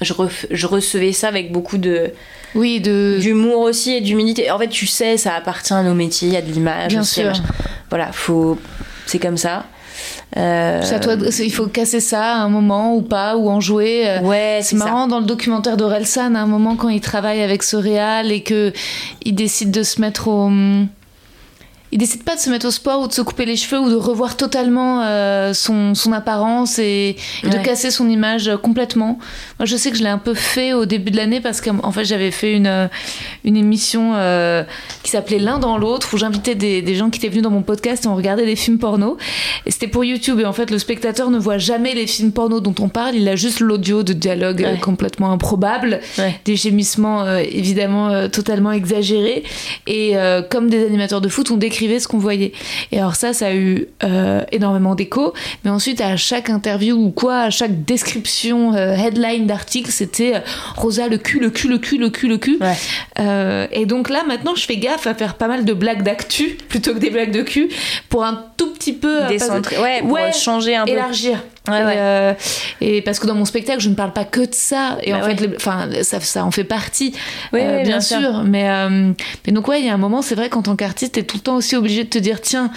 [0.00, 2.12] je, ref- je recevais ça avec beaucoup de
[2.54, 3.18] Oui, de.
[3.20, 4.50] d'humour aussi et d'humilité.
[4.50, 6.88] En fait, tu sais, ça appartient à nos métiers, il y a de l'image.
[6.92, 7.32] Bien aussi, sûr.
[7.90, 8.58] Voilà, faut,
[9.06, 9.64] c'est comme ça.
[10.36, 14.02] Euh, à toi Il faut casser ça à un moment ou pas, ou en jouer.
[14.06, 14.84] euh, Ouais, C'est ça.
[14.84, 18.42] marrant dans le documentaire d'Orelsan, à un moment quand il travaille avec ce réal et
[18.42, 18.72] que
[19.24, 20.50] il décide de se mettre au,
[21.90, 23.88] il décide pas de se mettre au sport ou de se couper les cheveux ou
[23.88, 29.18] de revoir totalement euh, son, son apparence et, et de casser son image euh, complètement.
[29.58, 31.90] Moi, je sais que je l'ai un peu fait au début de l'année parce qu'en
[31.92, 32.88] fait, j'avais fait une, euh,
[33.44, 34.64] une émission euh,
[35.02, 37.62] qui s'appelait L'un dans l'autre où j'invitais des, des gens qui étaient venus dans mon
[37.62, 39.16] podcast et on regardait des films porno.
[39.66, 40.40] Et c'était pour YouTube.
[40.40, 43.14] Et en fait, le spectateur ne voit jamais les films porno dont on parle.
[43.14, 44.78] Il a juste l'audio de dialogue Ouais.
[44.80, 46.38] complètement improbable, Ouais.
[46.44, 49.44] des gémissements euh, évidemment totalement exagérés.
[49.86, 50.14] Et
[50.50, 52.52] comme des animateurs de foot, on décrivait ce qu'on voyait.
[52.90, 55.32] Et alors ça, ça a eu euh, énormément d'écho.
[55.64, 60.40] Mais ensuite, à chaque interview ou quoi, à chaque description, euh, headline d'article, c'était euh,
[60.76, 62.58] Rosa le cul, le cul, le cul, le cul, le cul.
[62.60, 63.68] Ouais.
[63.72, 66.94] Et donc là, maintenant, je fais gaffe à faire pas mal de blagues d'actu plutôt
[66.94, 67.68] que des blagues de cul
[68.08, 69.76] pour un tout petit peu Décentré.
[69.76, 70.90] pas- Ouais, changer un peu.
[70.92, 71.38] élargir.
[71.68, 71.94] Ouais, et, ouais.
[71.96, 72.34] euh,
[72.80, 74.98] et parce que dans mon spectacle, je ne parle pas que de ça.
[75.02, 75.36] Et Bah en ouais.
[75.36, 77.14] fait, enfin, ça, ça en fait partie,
[77.52, 78.18] Oui, euh, oui, bien, bien sûr.
[78.20, 78.42] sûr.
[78.44, 79.12] Mais, euh,
[79.46, 81.36] mais donc ouais, il y a un moment, c'est vrai qu'en tant qu'artiste, t'es tout
[81.36, 82.70] le temps aussi obligé de te dire, tiens,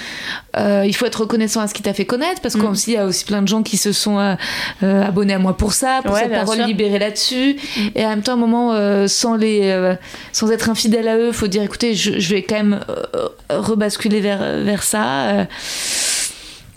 [0.58, 2.74] euh, il faut être reconnaissant à ce qui t'a fait connaître, parce Mm.
[2.74, 5.74] qu'il y a aussi plein de gens qui se sont euh, abonnés à moi pour
[5.74, 6.66] ça, pour Ouais, cette parole sûr.
[6.66, 6.68] Mm.
[6.68, 7.56] libérée là-dessus.
[7.96, 9.96] Et en même temps, à un moment, euh, sans les, euh,
[10.32, 14.20] sans être infidèle à eux, faut dire, écoutez, je, je vais quand même euh, rebasculer
[14.22, 15.48] vers vers ça.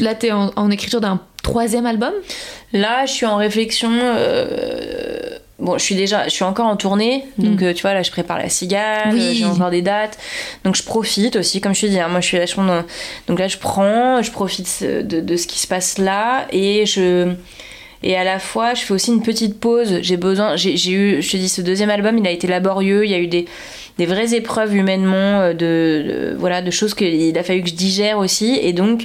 [0.00, 2.12] Euh, Là, t'es en, en écriture d'un troisième album?
[2.72, 3.90] Là, je suis en réflexion.
[3.92, 5.20] euh,
[5.60, 8.10] Bon, je suis déjà, je suis encore en tournée, donc euh, tu vois là, je
[8.10, 9.14] prépare la cigale.
[9.14, 9.20] Oui.
[9.20, 10.18] euh, j'ai encore des dates,
[10.64, 12.82] donc je profite aussi, comme je te dis, hein, moi je suis vachement dans...
[13.28, 17.32] donc là je prends, je profite de, de ce qui se passe là et je
[18.02, 20.00] et à la fois je fais aussi une petite pause.
[20.02, 23.10] J'ai besoin, j'ai eu, je te dis, ce deuxième album, il a été laborieux, il
[23.12, 23.46] y a eu des
[23.96, 25.54] des vraies épreuves humainement, euh, de,
[26.32, 29.04] de- voilà, de choses qu'il a fallu que je digère aussi, et donc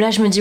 [0.00, 0.40] Là, je me dis,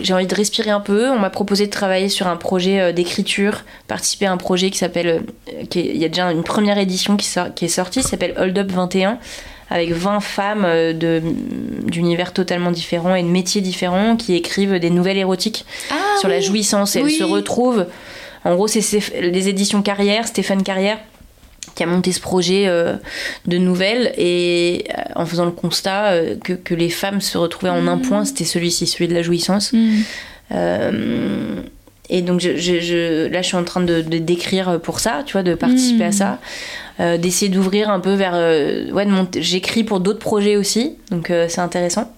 [0.00, 1.10] j'ai envie de respirer un peu.
[1.10, 4.78] On m'a proposé de travailler sur un projet euh, d'écriture, participer à un projet qui
[4.78, 5.22] s'appelle.
[5.52, 8.34] euh, Il y a déjà une première édition qui, sort- qui est sortie, qui s'appelle
[8.38, 9.18] Hold Up 21,
[9.68, 11.20] avec 20 femmes euh,
[11.84, 16.36] d'univers totalement différents et de métiers différents qui écrivent des nouvelles érotiques Ah, sur la
[16.36, 16.42] oui.
[16.42, 16.94] jouissance.
[16.94, 17.02] Oui.
[17.04, 17.86] elles se retrouvent.
[18.44, 18.80] En gros, c'est
[19.20, 20.98] les éditions Carrière, Stéphane Carrière,
[21.74, 22.94] qui a monté ce projet euh,
[23.46, 27.70] de nouvelles et euh, en faisant le constat euh, que, que les femmes se retrouvaient
[27.72, 29.72] en un point, c'était celui-ci, celui de la jouissance.
[29.72, 29.90] Mm.
[30.52, 31.60] Euh,
[32.08, 35.22] et donc je, je- je- là, je suis en train de, de d'écrire pour ça,
[35.24, 36.38] tu vois, de participer à ça,
[36.98, 38.32] euh, d'essayer d'ouvrir un peu vers.
[38.92, 39.06] ouais,
[39.38, 42.10] j'écris pour d'autres projets aussi, donc c'est intéressant.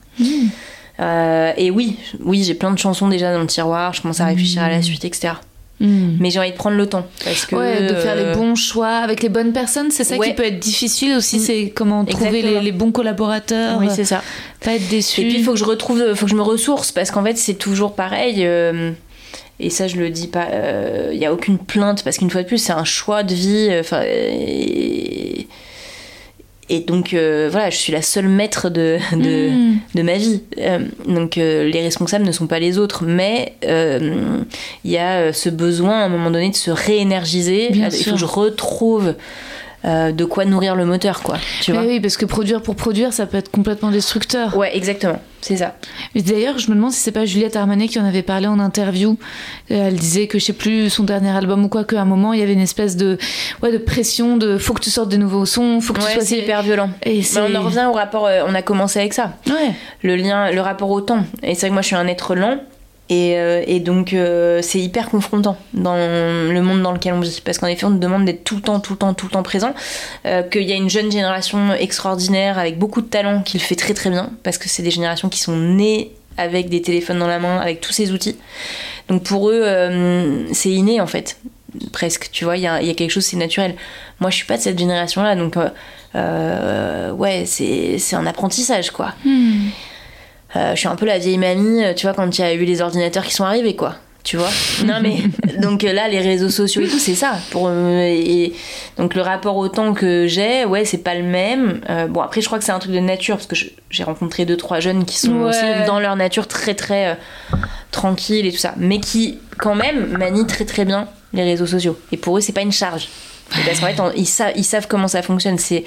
[1.59, 3.93] Et oui, oui, j'ai plein de chansons déjà dans le tiroir.
[3.93, 5.35] Je commence à réfléchir à la suite, etc.
[5.83, 6.17] Mm.
[6.21, 8.55] Mais j'ai envie de prendre le temps parce que ouais, de faire les euh, bons
[8.55, 10.29] choix avec les bonnes personnes, c'est ça ouais.
[10.29, 14.23] qui peut être difficile aussi, c'est comment trouver les, bons collaborateurs, Oui, c'est ça.
[14.65, 15.21] pas être déçu.
[15.21, 17.37] Et puis il faut que je retrouve, faut que je me ressource parce qu'en fait
[17.37, 18.37] c'est toujours pareil.
[18.47, 18.93] euh,
[19.59, 20.47] et ça je le dis pas,
[21.13, 23.69] il y a aucune plainte parce qu'une fois de plus c'est un choix de vie.
[23.71, 25.49] euh, et,
[26.73, 29.79] et donc euh, voilà, je suis la seule maître de de, Mm.
[29.95, 30.41] de ma vie.
[30.59, 35.51] Euh, donc euh, les responsables ne sont pas les autres, mais il y a ce
[35.51, 37.69] besoin à un moment donné de se réénergiser.
[37.71, 38.13] Bien il faut sûr.
[38.15, 39.15] que je retrouve
[39.85, 41.37] euh, de quoi nourrir le moteur, quoi.
[41.61, 44.57] Tu vois oui, parce que produire pour produire, ça peut être complètement destructeur.
[44.57, 45.75] Ouais, exactement, c'est ça.
[46.15, 49.17] D'ailleurs, je me demande si c'est pas Juliette Armanet qui en avait parlé en interview.
[49.71, 52.33] Euh, Elle disait que je sais plus son dernier album ou quoi, qu'à un moment
[52.33, 53.19] il y avait une espèce de
[53.63, 56.23] ouais de pression de faut que tu sortes des nouveaux sons, faut que tu sois
[56.25, 56.91] c'est hyper violent.
[57.03, 59.33] Et c'est on en revient au rapport, euh, on a commencé avec ça.
[59.49, 59.73] ouais.
[60.03, 61.25] Le lien, le rapport au temps.
[61.43, 62.59] Et c'est vrai que moi je suis un être lent.
[63.13, 67.43] Et, euh, et donc euh, c'est hyper confrontant dans le monde dans lequel on vit.
[67.45, 69.33] Parce qu'en effet on nous demande d'être tout le temps, tout le temps, tout le
[69.33, 69.75] temps présent.
[70.25, 73.75] Euh, Qu'il y a une jeune génération extraordinaire avec beaucoup de talent qui le fait
[73.75, 74.31] très très bien.
[74.43, 77.83] Parce que c'est des générations qui sont nées avec des téléphones dans la main, avec
[77.83, 78.39] tous ces outils.
[79.09, 79.63] Donc pour eux
[80.53, 81.39] c'est inné en fait.
[81.93, 83.75] Presque, tu vois, il y a, quelque chose, c'est naturel.
[84.21, 85.57] Moi, je suis pas de cette génération-là, donc
[86.15, 89.15] euh, ouais, c'est c'est un apprentissage, quoi.
[89.25, 89.69] Hmm.
[90.57, 92.53] Euh, je suis un peu la vieille mamie, euh, tu vois, quand il y a
[92.53, 93.95] eu les ordinateurs qui sont arrivés, quoi.
[94.25, 94.51] Tu vois
[94.85, 95.17] Non, mais
[95.61, 97.33] donc euh, là, les réseaux sociaux et tout, c'est ça.
[97.51, 98.53] Pour, et,
[98.97, 101.81] donc le rapport au temps que j'ai, ouais, c'est pas le même.
[101.91, 103.57] Euh, bon, après, je crois que c'est un truc de nature, parce que
[103.91, 105.49] j'ai rencontré deux, trois jeunes qui sont Ouais.
[105.49, 107.57] aussi dans leur nature très, très euh,
[107.91, 111.99] tranquilles et tout ça, mais qui, quand même, manient très, très bien les réseaux sociaux.
[112.13, 113.09] Et pour eux, c'est pas une charge.
[113.67, 115.59] Parce qu'en fait, on- ils, sa- ils savent comment ça fonctionne.
[115.59, 115.85] C'est,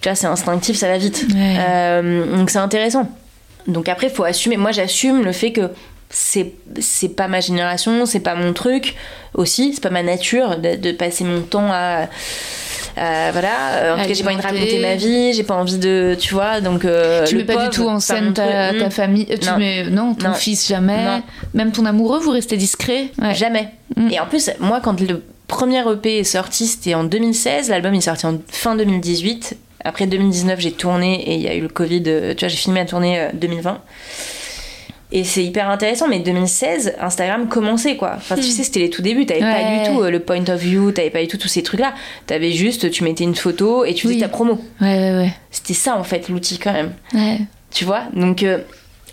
[0.00, 1.24] tu vois, c'est instinctif, ça va vite.
[1.34, 1.56] Ouais.
[1.58, 3.08] Euh, donc c'est intéressant.
[3.66, 4.56] Donc après, il faut assumer.
[4.56, 5.70] Moi, j'assume le fait que
[6.10, 8.94] c'est c'est pas ma génération, c'est pas mon truc
[9.34, 12.08] aussi, c'est pas ma nature de, de passer mon temps à.
[12.96, 15.78] à- voilà, en tout cas, j'ai pas envie de raconter ma vie, j'ai pas envie
[15.78, 16.14] de.
[16.20, 16.84] Tu vois, donc.
[16.84, 18.80] euh, Tu mets pas pauvre, du tout en scène ta, truc.
[18.80, 18.90] ta Mm.
[18.90, 19.26] famille.
[19.26, 19.56] Tu Non.
[19.58, 20.34] mets non ton Non.
[20.34, 21.04] fils jamais.
[21.04, 21.22] Non.
[21.54, 23.06] Même ton amoureux, vous restez discret.
[23.20, 23.34] Ouais.
[23.34, 23.68] Jamais.
[23.96, 24.08] Mm.
[24.10, 27.70] Et en plus, moi, quand le premier EP est sorti, c'était en 2016.
[27.70, 29.56] L'album est sorti en fin 2018.
[29.84, 32.02] Après 2019, j'ai tourné et il y a eu le Covid.
[32.06, 33.80] euh, Tu vois, j'ai filmé la tournée euh, 2020.
[35.14, 38.14] Et c'est hyper intéressant, mais 2016, Instagram commençait quoi.
[38.16, 39.26] Enfin, tu sais, c'était les tout débuts.
[39.26, 39.76] T'avais pas Hmm.
[39.78, 39.82] Ouais.
[39.88, 41.92] du tout euh, le point of view, t'avais pas du tout tous ces trucs-là.
[42.26, 44.20] T'avais juste, tu mettais une photo et tu faisais Oui.
[44.20, 44.54] ta promo.
[44.80, 46.92] Ouais, ouais, C'était ça en fait, l'outil quand même.
[47.12, 47.20] ouais.
[47.20, 47.38] Ouais.
[47.70, 48.04] Tu vois?
[48.14, 48.58] Donc euh,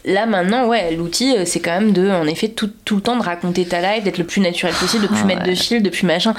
[0.05, 3.23] là maintenant, ouais, l'outil, c'est quand même de, en effet, tout, tout le temps de
[3.23, 5.49] raconter ta life, d'être le plus naturel possible, de plus mettre ouais.
[5.49, 6.33] de fil, de plus machin.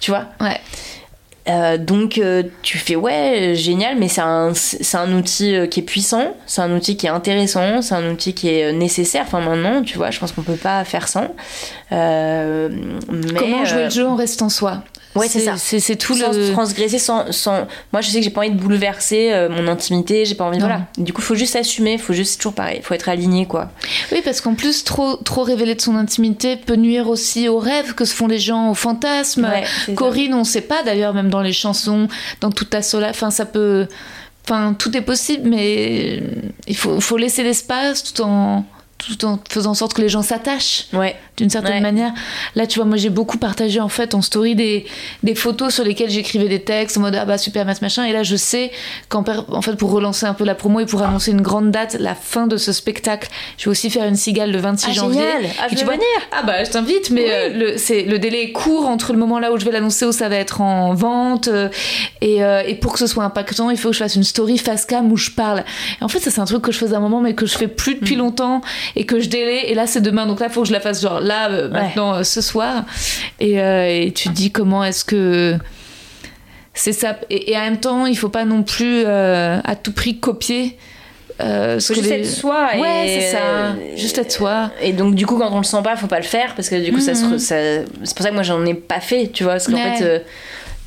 [0.00, 0.26] Tu vois?
[0.40, 0.58] Ouais.
[1.48, 5.80] Euh, donc euh, tu fais ouais génial mais c'est un c'est un outil euh, qui
[5.80, 9.24] est puissant c'est un outil qui est intéressant c'est un outil qui est euh, nécessaire.
[9.26, 11.34] Enfin maintenant tu vois je pense qu'on peut pas faire sans.
[11.90, 12.68] Euh,
[13.10, 14.84] mais, Comment jouer le jeu en restant soi?
[15.14, 15.56] Ouais, c'est ça.
[15.56, 16.52] C'est tout sans le.
[16.52, 20.24] transgresser sans, sans moi je sais que j'ai pas envie de bouleverser euh, mon intimité
[20.24, 20.66] j'ai pas envie Non.
[20.66, 23.70] voilà du coup faut juste assumer faut juste toujours pareil faut être aligné quoi
[24.10, 27.94] Oui, parce qu'en plus, trop, trop révéler de son intimité peut nuire aussi aux rêves
[27.94, 29.44] que se font les gens, aux fantasmes.
[29.44, 29.96] Ouais, c'est ça.
[29.96, 32.08] Corinne, on sait pas d'ailleurs, même dans les chansons,
[32.40, 33.10] dans toute ta sola.
[33.10, 33.86] Enfin, ça peut.
[34.44, 36.22] Enfin, tout est possible, mais
[36.66, 38.64] il faut, faut laisser l'espace tout en,
[38.98, 41.80] tout en faisant en sorte que les gens s'attachent ouais d'une certaine Ouais.
[41.80, 42.12] manière.
[42.54, 44.84] Là, tu vois, moi j'ai beaucoup partagé en fait en story des,
[45.22, 48.04] des photos sur lesquelles j'écrivais des textes en mode ah bah super masse machin.
[48.04, 48.70] Et là, je sais
[49.08, 51.96] qu'en en fait pour relancer un peu la promo et pour annoncer une grande date,
[51.98, 55.20] la fin de ce spectacle, je vais aussi faire une cigale le 26 Ah, janvier.
[55.20, 55.42] génial.
[55.60, 56.06] Ah, je tu vais vois, venir.
[56.32, 57.30] Ah bah je t'invite, mais Oui.
[57.30, 60.04] euh, le, c'est, le délai est court entre le moment là où je vais l'annoncer
[60.04, 61.68] où ça va être en vente euh,
[62.20, 64.58] et, euh, et pour que ce soit impactant, il faut que je fasse une story
[64.58, 65.64] face cam où je parle.
[66.00, 67.46] Et en fait, ça c'est un truc que je faisais à un moment mais que
[67.46, 67.98] je fais plus Mm.
[68.00, 68.60] depuis longtemps
[68.96, 69.70] et que je délaie.
[69.70, 71.64] Et là c'est demain, donc là il faut que je la fasse genre là euh,
[71.68, 71.72] Ouais.
[71.82, 72.84] maintenant euh, ce soir.
[73.40, 75.56] Et, euh, et tu te dis comment est-ce que
[76.74, 77.16] c'est ça.
[77.30, 80.76] Et, et en même temps, il faut pas non plus euh, à tout prix copier.
[81.40, 83.38] Euh, ce faut que juste les- être soi et Ouais, c'est ça.
[83.38, 84.70] euh, Juste être soi.
[84.82, 86.76] et donc du coup quand on le sent pas faut pas le faire parce que
[86.76, 87.34] du coup ça, se Mhm.
[87.34, 87.56] re- ça-
[88.04, 89.96] c'est pour ça que moi j'en ai pas fait tu vois parce qu'en Ouais.
[89.96, 90.24] fait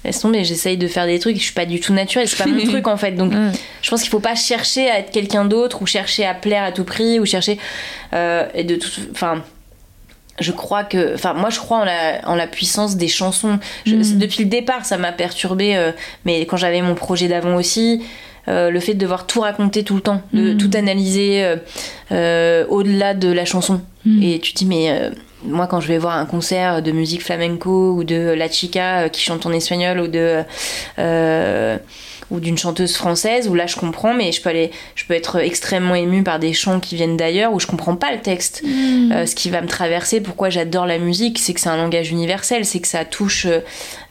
[0.06, 2.46] laisse tomber, j'essaye de faire des trucs, je suis pas du tout naturelle, c'est pas
[2.50, 3.14] mon truc en fait.
[3.14, 3.34] Donc
[3.82, 6.72] je pense qu'il faut pas chercher à être quelqu'un d'autre ou chercher à plaire à
[6.72, 7.58] tout prix ou chercher
[8.14, 9.44] et de tout enfin
[10.40, 13.96] je crois que enfin moi je crois en la, en la puissance des chansons Je-
[13.96, 14.18] Mm.
[14.20, 15.92] depuis le départ ça m'a perturbé euh,
[16.26, 18.04] mais quand j'avais mon projet d'avant aussi
[18.48, 20.58] euh, le fait de devoir tout raconter tout le temps de Mm.
[20.58, 21.56] tout analyser
[22.12, 24.24] euh, au-delà de la chanson Mm.
[24.24, 25.10] et tu te dis mais
[25.44, 29.22] moi quand je vais voir un concert de musique flamenco ou de La Chica qui
[29.22, 30.44] chante en espagnol ou de
[31.00, 31.78] euh,
[32.32, 35.38] ou d'une chanteuse française où là je comprends mais je peux aller je peux être
[35.38, 38.64] extrêmement émue par des chants qui viennent d'ailleurs où je comprends pas le texte.
[38.66, 42.12] Euh, ce qui va me traverser pourquoi j'adore la musique c'est que c'est un langage
[42.12, 43.60] universel c'est que ça touche euh,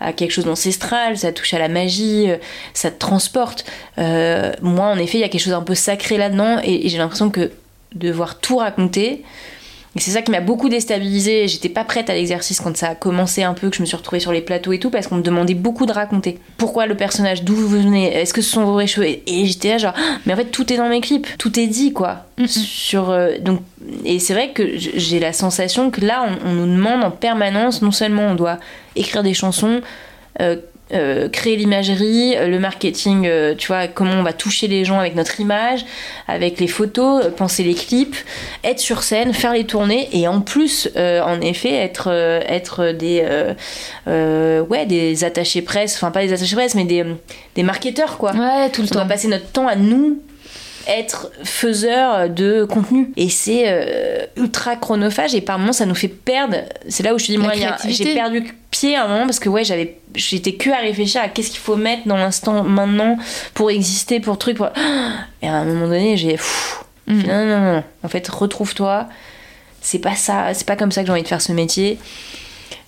[0.00, 2.36] à quelque chose d'ancestral ça touche à la magie euh,
[2.72, 3.64] ça te transporte.
[3.98, 6.88] Euh, moi en effet il y a quelque chose d'un peu sacré là-dedans et, et
[6.88, 7.50] j'ai l'impression que
[7.94, 9.22] devoir tout raconter
[9.96, 11.48] et c'est ça qui m'a beaucoup déstabilisée.
[11.48, 13.96] J'étais pas prête à l'exercice quand ça a commencé un peu, que je me suis
[13.96, 16.38] retrouvée sur les plateaux et tout, parce qu'on me demandait beaucoup de raconter.
[16.56, 19.06] Pourquoi le personnage, d'où vous venez, est-ce que ce sont vos vrais cheveux?
[19.06, 19.94] Et j'étais là genre,
[20.26, 22.26] mais en fait tout est dans mes clips, tout est dit quoi.
[22.46, 23.60] Sur euh, donc
[24.04, 27.82] et c'est vrai que j'ai la sensation que là on, on nous demande en permanence,
[27.82, 28.58] non seulement on doit
[28.96, 29.80] écrire des chansons.
[30.40, 30.56] euh,
[30.92, 34.98] euh, créer l'imagerie, euh, le marketing, euh, tu vois, comment on va toucher les gens
[34.98, 35.84] avec notre image,
[36.28, 38.16] avec les photos, euh, penser les clips,
[38.62, 42.08] être sur scène, faire les tournées et en plus, en effet, être,
[42.46, 43.24] être des,
[44.06, 47.04] ouais, des attachés presse, enfin pas des attachés presse, mais des,
[47.54, 48.32] des marketeurs quoi.
[48.32, 49.08] Ouais, tout le On doit temps.
[49.08, 50.20] passer notre temps à nous
[50.86, 56.08] être faiseurs de contenu et c'est euh, ultra chronophage et par moments ça nous fait
[56.08, 56.56] perdre
[56.88, 57.52] c'est là où je te dis moi
[57.88, 61.28] j'ai perdu pied à un moment parce que ouais j'avais j'étais que à réfléchir à
[61.28, 63.16] qu'est-ce qu'il faut mettre dans l'instant maintenant
[63.54, 64.68] pour exister pour truc pour...
[65.42, 67.22] et à un moment donné j'ai pff, Mm.
[67.28, 69.08] non, non non en fait retrouve-toi
[69.82, 71.98] c'est pas ça c'est pas comme ça que j'ai envie de faire ce métier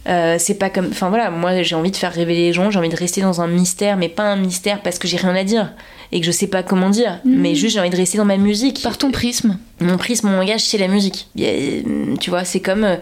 [0.09, 2.79] euh, c'est pas comme enfin voilà moi j'ai envie de faire rêver les gens j'ai
[2.79, 5.45] envie de rester dans un mystère mais pas un mystère parce que j'ai rien à
[5.45, 5.71] dire
[6.13, 8.39] et que je sais pas comment dire mais juste j'ai envie de rester dans ma
[8.39, 9.59] musique Par ton prisme.
[9.81, 11.27] mon prisme, mon langage, c'est la musique.
[11.39, 11.83] A-
[12.19, 12.97] tu vois, c'est comme euh,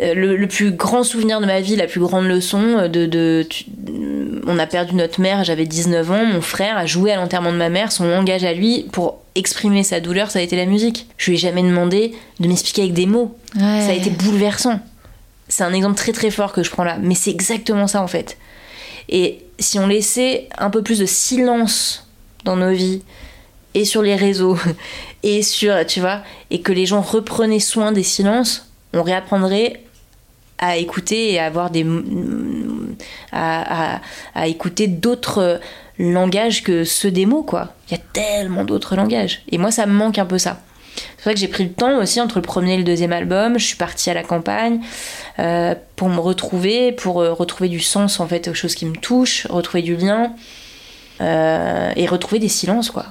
[0.00, 3.06] le, le plus grand souvenir de ma vie, la plus grande leçon euh, de...
[3.06, 3.66] de tu-
[4.46, 7.56] on a perdu notre mère, j'avais 19 ans, mon frère a joué à l'enterrement de
[7.58, 11.06] ma mère, son langage à lui, pour exprimer sa douleur, ça a été la musique.
[11.16, 13.36] Je lui ai jamais demandé de m'expliquer avec des mots.
[13.54, 13.80] Ouais.
[13.82, 14.80] Ça a été bouleversant.
[15.48, 18.06] C'est un exemple très très fort que je prends là, mais c'est exactement ça en
[18.08, 18.36] fait.
[19.08, 22.08] Et si on laissait un peu plus de silence
[22.44, 23.02] dans nos vies
[23.74, 24.58] et sur les réseaux
[25.22, 29.82] et sur, tu vois, et que les gens reprenaient soin des silences, on réapprendrait
[30.58, 31.84] à écouter et à avoir des
[33.32, 34.00] à,
[34.34, 35.60] à- écouter d'autres
[35.98, 37.74] langages que ceux des mots quoi.
[37.88, 40.60] Il y a tellement d'autres langages et moi ça me manque un peu ça.
[41.16, 43.58] C'est vrai que j'ai pris le temps aussi entre le premier et le deuxième album.
[43.58, 44.80] Je suis partie à la campagne
[45.38, 48.94] euh, pour me retrouver, pour euh, retrouver du sens en fait aux choses qui me
[48.96, 50.32] touchent, retrouver du lien
[51.20, 53.06] euh, et retrouver des silences quoi.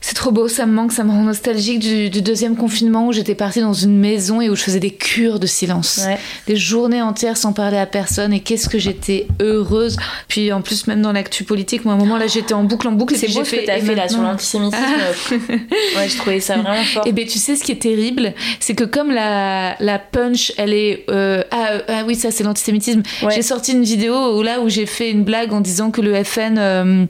[0.00, 3.12] C'est trop beau, ça me manque, ça me rend nostalgique du, du deuxième confinement où
[3.12, 6.00] j'étais partie dans une maison et où je faisais des cures de silence.
[6.06, 6.18] Ouais.
[6.46, 9.96] Des journées entières sans parler à personne et qu'est-ce que j'étais heureuse.
[10.28, 12.86] Puis en plus, même dans l'actu politique, moi à un moment là j'étais en boucle
[12.88, 13.64] en boucle C'est beau ce que fait.
[13.64, 14.84] t'as et fait là sur l'antisémitisme.
[15.30, 17.06] ouais, je trouvais ça vraiment fort.
[17.06, 20.72] Et ben tu sais ce qui est terrible, c'est que comme la, la punch, elle
[20.72, 23.02] est euh, ah, euh, ah oui ça c'est l'antisémitisme.
[23.22, 23.34] Ouais.
[23.34, 26.22] J'ai sorti une vidéo où là où j'ai fait une blague en disant que le
[26.22, 27.06] FN euh,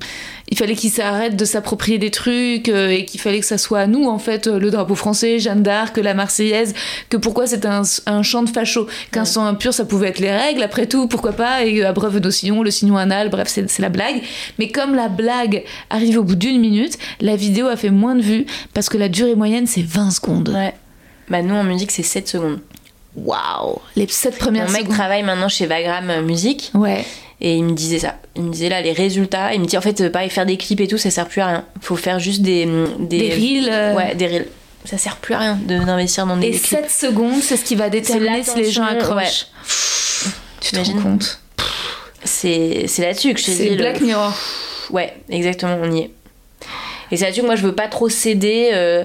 [0.50, 3.80] il fallait qu'il s'arrête de s'approprier des trucs euh, et qu'il fallait que ça soit
[3.80, 6.74] à nous en fait euh, le drapeau français, Jeanne d'Arc, la Marseillaise,
[7.10, 10.30] que pourquoi c'est un, un chant de facho, qu'un sang impur ça pouvait être les
[10.30, 11.64] règles après tout, pourquoi pas?
[11.64, 14.22] Et à bref nos sillons, le signon anal, bref c'est c'est la blague.
[14.58, 18.22] Mais comme la blague arrive au bout d'une minute, la vidéo a fait moins de
[18.22, 20.48] vues parce que la durée moyenne c'est 20 secondes.
[20.48, 20.74] Ouais.
[21.28, 22.60] Bah nous en musique c'est 7 secondes.
[23.16, 24.94] Waouh Les sept premières Mon mec secondes.
[24.96, 27.04] travaille maintenant chez Vagram euh, Musique Ouais.
[27.40, 28.16] Et il me disait ça.
[28.36, 29.54] Il me disait là les résultats.
[29.54, 31.40] Il me dit en fait euh, pareil faire des clips et tout ça sert plus
[31.40, 31.64] à rien.
[31.80, 32.66] Faut faire juste des
[32.98, 33.94] des, Des reels, euh.
[33.94, 34.48] Ouais des reels.
[34.84, 36.80] Ça sert plus à rien de- d'investir dans des, Et des clips.
[36.88, 39.46] 7 secondes, c'est ce qui va déterminer si les gens accrochent.
[40.60, 41.40] Tu te rends compte
[42.24, 43.56] C'est là-dessus que je te dis.
[43.56, 44.32] C'est le- Black Mirror.
[44.90, 46.10] Ouais, exactement, on y est.
[47.10, 48.70] Et c'est là-dessus que moi je veux pas trop céder.
[48.72, 49.04] euh,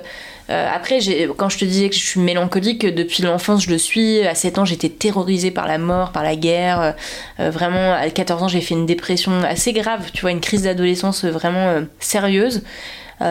[0.54, 0.99] euh, après,
[1.36, 4.22] quand je te disais que je suis mélancolique, depuis l'enfance je le suis.
[4.22, 6.95] À 7 ans, j'étais terrorisée par la mort, par la guerre.
[7.39, 10.64] Euh, vraiment, à 14 ans, j'ai fait une dépression assez grave, tu vois, une crise
[10.64, 12.64] d'adolescence vraiment euh, sérieuse.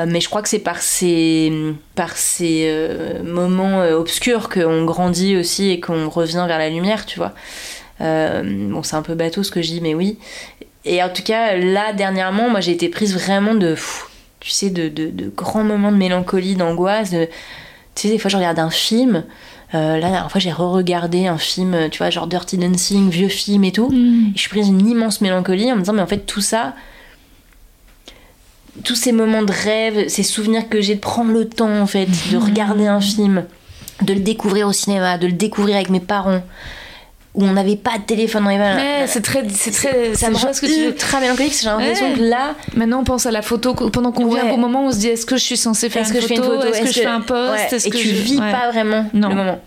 [0.07, 1.53] Mais je crois que c'est par ces,
[1.97, 2.95] par ces
[3.25, 7.35] moments obscurs qu'on grandit aussi et qu'on revient vers la lumière, tu vois.
[8.01, 10.17] Bon, c'est un peu bateau ce que je dis, mais oui.
[10.87, 13.77] Et en tout cas, là, dernièrement, moi, j'ai été prise vraiment de,
[14.43, 17.11] tu sais, de, de, de grands moments de mélancolie, d'angoisse.
[17.11, 17.29] de-
[17.95, 19.25] Tu sais, des fois, je regarde un film,
[19.75, 23.29] Euh, là, la dernière fois, j'ai re-regardé un film, tu vois, genre Dirty Dancing, vieux
[23.29, 23.89] film et tout.
[23.89, 24.27] Mm.
[24.29, 26.75] Et je suis prise une immense mélancolie en me disant, mais en fait, tout ça,
[28.85, 32.07] tous ces moments de rêve, ces souvenirs que j'ai de prendre le temps, en fait,
[32.31, 33.45] de regarder un film,
[34.03, 36.43] de le découvrir au cinéma, de le découvrir avec mes parents,
[37.35, 38.77] où on n'avait pas de téléphone dans les mains.
[38.77, 40.67] Ouais, c'est très, c'est très, ça me rend tu
[41.21, 42.15] mélancolique, j'ai l'impression Ouais.
[42.19, 43.73] que là, Maintenant, on pense à la photo.
[43.75, 44.53] Pendant qu'on vient Ouais.
[44.53, 46.35] au moment, on se dit est-ce que je suis censée faire une, que je fais
[46.35, 46.57] une photo?
[46.61, 46.69] photo?
[46.69, 47.73] Est-ce que je fais un post?
[47.73, 49.29] Est-ce Et que tu je- vis pas vraiment Non.
[49.31, 49.61] le moment.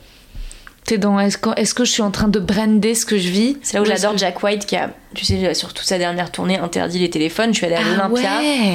[0.86, 3.30] T'es dans est-ce que, est-ce que je suis en train de brander ce que je
[3.30, 3.58] vis?
[3.64, 6.30] C'est là où j'adore que- Jack White qui a, tu sais, sur toute sa dernière
[6.32, 7.52] tournée, interdit les téléphones.
[7.52, 8.30] Je suis allée à Ah l'Olympia.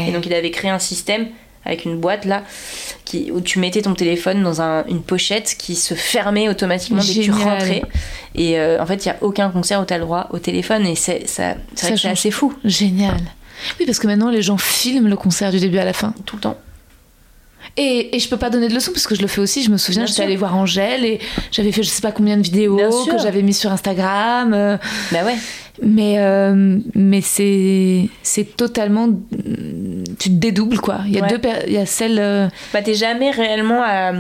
[0.09, 1.29] Et donc il avait créé un système
[1.65, 2.43] avec une boîte là
[3.05, 7.15] qui, où tu mettais ton téléphone dans un- une pochette qui se fermait automatiquement dès
[7.15, 7.83] que tu rentrais.
[8.35, 10.39] Et euh, en fait, il n'y a aucun concert où tu as le droit au
[10.39, 10.87] téléphone.
[10.87, 13.21] Et c'est ça, c'est Ça vrai que assez fou Génial.
[13.79, 16.15] Oui, parce que maintenant, les gens filment le concert du début à la fin.
[16.25, 16.57] tout le temps.
[17.77, 19.63] Et, et je peux pas donner de leçons parce que je le fais aussi.
[19.63, 21.21] Je me souviens, j'étais allée voir Angèle et
[21.53, 24.79] j'avais fait je sais pas combien de vidéos que j'avais mis sur Instagram.
[25.13, 25.37] Bah ouais.
[25.83, 29.09] mais euh, mais c'est c'est totalement.
[30.19, 30.99] Tu te dédoubles quoi.
[31.07, 31.29] Il y a Ouais.
[31.29, 31.41] deux.
[31.67, 32.19] Il y a celle.
[32.19, 34.13] euh, Bah t'es jamais réellement à,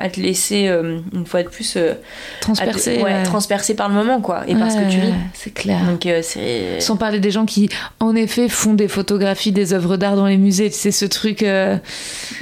[0.00, 2.66] à te laisser, euh, une fois de plus, euh, à
[2.98, 4.42] te- ouais, transpercer par le moment quoi.
[4.48, 5.12] Et par ce que tu vis.
[5.34, 5.80] C'est clair.
[5.84, 6.80] Donc euh, c'est.
[6.80, 7.68] Sans parler des gens qui,
[8.00, 10.70] en effet, font des photographies des œuvres d'art dans les musées.
[10.70, 11.42] Sais, ce truc.
[11.42, 11.76] euh,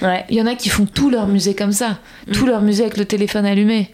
[0.02, 0.24] Ouais.
[0.30, 1.98] Il y en a qui font tout leur musée comme ça.
[2.32, 3.90] Tout leur musée avec le téléphone allumé.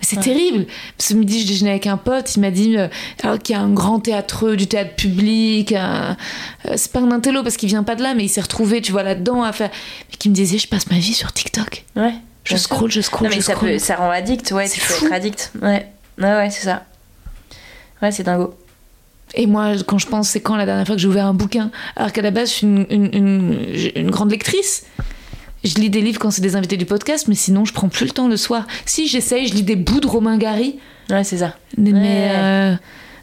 [0.00, 0.16] C'est.
[0.16, 0.22] Ouais.
[0.22, 0.66] terrible.
[0.98, 2.36] Ce midi, je déjeunais avec un pote.
[2.36, 2.86] Il m'a dit euh,
[3.24, 5.72] alors qu'il y a un grand théâtreux, du théâtre public.
[5.72, 6.16] un-
[6.66, 8.80] euh, c'est pas un intello parce qu'il vient pas de là, mais il s'est retrouvé,
[8.80, 9.70] tu vois, là-dedans à faire.
[10.10, 11.84] Mais qui me disait Je passe ma vie sur TikTok.
[11.96, 12.14] Ouais.
[12.48, 13.70] Je scroll, je scroll, Non, mais je ça, scroll.
[13.72, 15.52] peut, ça rend addict, ouais, C'est tu peux être addict.
[15.62, 15.86] Ouais,
[16.18, 16.84] ouais, ouais c'est ça.
[18.02, 18.54] Ouais, c'est dingo.
[19.34, 21.70] Et moi, quand je pense, c'est quand la dernière fois que j'ai ouvert un bouquin?
[21.96, 24.86] Alors qu'à la base, je suis une, une- une- j'ai une grande lectrice.
[25.64, 28.06] Je lis des livres quand c'est des invités du podcast, mais sinon, je prends plus
[28.06, 28.66] le temps le soir.
[28.86, 30.78] Si, j'essaye, je lis des bouts de Romain Gary,
[31.10, 31.54] Ouais, c'est ça.
[31.76, 32.30] mais Ouais.
[32.30, 32.74] euh,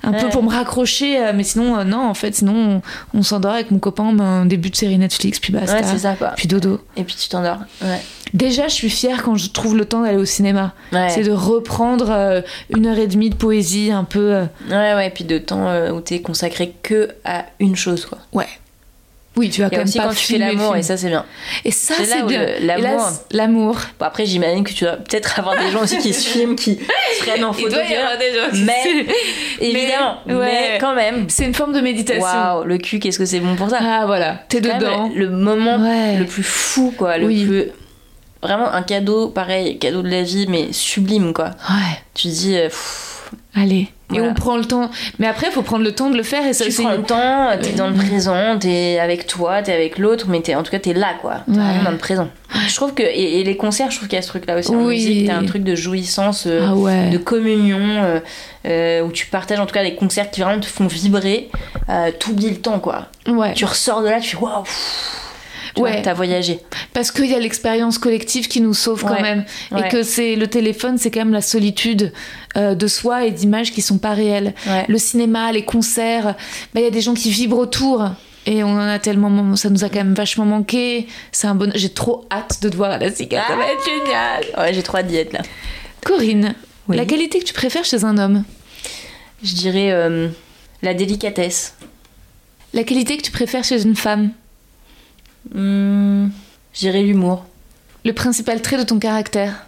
[0.06, 1.18] un peu pour me raccrocher.
[1.20, 2.82] euh, mais sinon, euh, non, en fait, sinon,
[3.14, 5.76] on, on s'endort avec mon copain, ben, un début de série Netflix, puis basta.
[5.78, 6.30] Ouais, c'est ça, quoi.
[6.38, 6.80] Puis dodo.
[6.98, 7.60] Et puis tu t'endors.
[7.82, 8.02] Ouais.
[8.34, 10.74] Déjà, je suis fière quand je trouve le temps d'aller au cinéma.
[10.92, 11.10] Ouais.
[11.10, 14.34] C'est de reprendre euh, une heure et demie de poésie un peu.
[14.34, 18.18] euh, ouais, ouais, puis de temps euh, où t'es consacré que à une chose, quoi.
[18.34, 18.48] ouais.
[19.38, 21.10] Oui, tu vas quand même aussi pas quand tu fais le l'amour, et ça, c'est
[21.10, 21.26] bien.
[21.66, 22.46] Et ça, C'est bien.
[22.46, 23.76] le- l'amour- L'amour.
[24.00, 26.76] Bon, après, j'imagine que tu dois peut-être avoir des gens aussi qui se filment, qui
[27.20, 27.70] se prennent en photo.
[27.76, 29.06] des gens qui Mais,
[29.60, 30.78] évidemment, mais, ouais.
[30.80, 31.26] quand même.
[31.30, 32.24] C'est une forme de méditation.
[32.24, 33.80] Waouh, le cul, qu'est-ce que c'est bon pour ça?
[33.82, 35.12] Ah voilà, t'es dedans.
[35.14, 36.18] Le moment Ouais.
[36.18, 37.18] le plus fou, quoi.
[37.18, 37.46] Le Oui.
[37.46, 37.64] plus.
[38.42, 41.46] Vraiment un cadeau, pareil, cadeau de la vie, mais sublime, quoi.
[41.70, 42.56] Ouais, Tu dis.
[42.58, 43.88] euh, pff, allez.
[44.14, 44.30] Et Voilà.
[44.30, 44.92] on prend le temps.
[45.18, 46.46] Mais après, il faut prendre le temps de le faire.
[46.46, 49.98] Et ça, tu prends le temps, t'es dans le présent, t'es avec toi, t'es avec
[49.98, 51.38] l'autre, mais t'es, en tout cas t'es là quoi.
[51.46, 51.64] T'es Ouais.
[51.64, 52.28] vraiment dans le présent.
[52.68, 54.58] Je trouve que et, et les concerts, je trouve qu'il y a ce truc là
[54.60, 54.96] aussi en Oui.
[54.96, 57.10] musique, t'as un truc de jouissance, euh, Ah ouais.
[57.10, 58.20] de communion, euh,
[58.68, 61.50] euh, où tu partages en tout cas des concerts qui vraiment te font vibrer.
[62.20, 63.08] T'oublies le temps quoi.
[63.28, 63.54] Ouais.
[63.54, 64.64] Tu ressors de là, tu fais waouh.
[65.76, 66.02] Tu vois, Ouais.
[66.02, 66.60] T'as voyagé.
[66.94, 69.22] Parce qu'il y a l'expérience collective qui nous sauve quand Ouais.
[69.22, 69.46] même.
[69.78, 72.14] Et que c'est le téléphone, c'est quand même la solitude
[72.58, 74.54] euh, de soi et d'images qui sont pas réelles.
[74.88, 76.36] Le cinéma, les concerts,
[76.74, 78.10] bah, il y a des gens qui vibrent autour.
[78.48, 81.08] Et on en a tellement, ça nous a quand même vachement manqué.
[81.32, 81.72] C'est un bon.
[81.76, 83.44] J'ai trop hâte de te voir à la cigale.
[83.48, 84.44] Ça va être génial.
[84.58, 85.42] Ouais, j'ai trop hâte d'y être là.
[86.06, 86.54] Corinne,
[86.88, 86.96] Oui.
[86.96, 88.44] la qualité que tu préfères chez un homme?
[89.44, 90.28] Je dirais euh,
[90.84, 91.74] la délicatesse.
[92.74, 94.30] La qualité que tu préfères chez une femme?
[95.54, 96.28] Hmm,
[96.74, 97.46] je dirais l'humour.
[98.04, 99.66] Le principal trait de ton caractère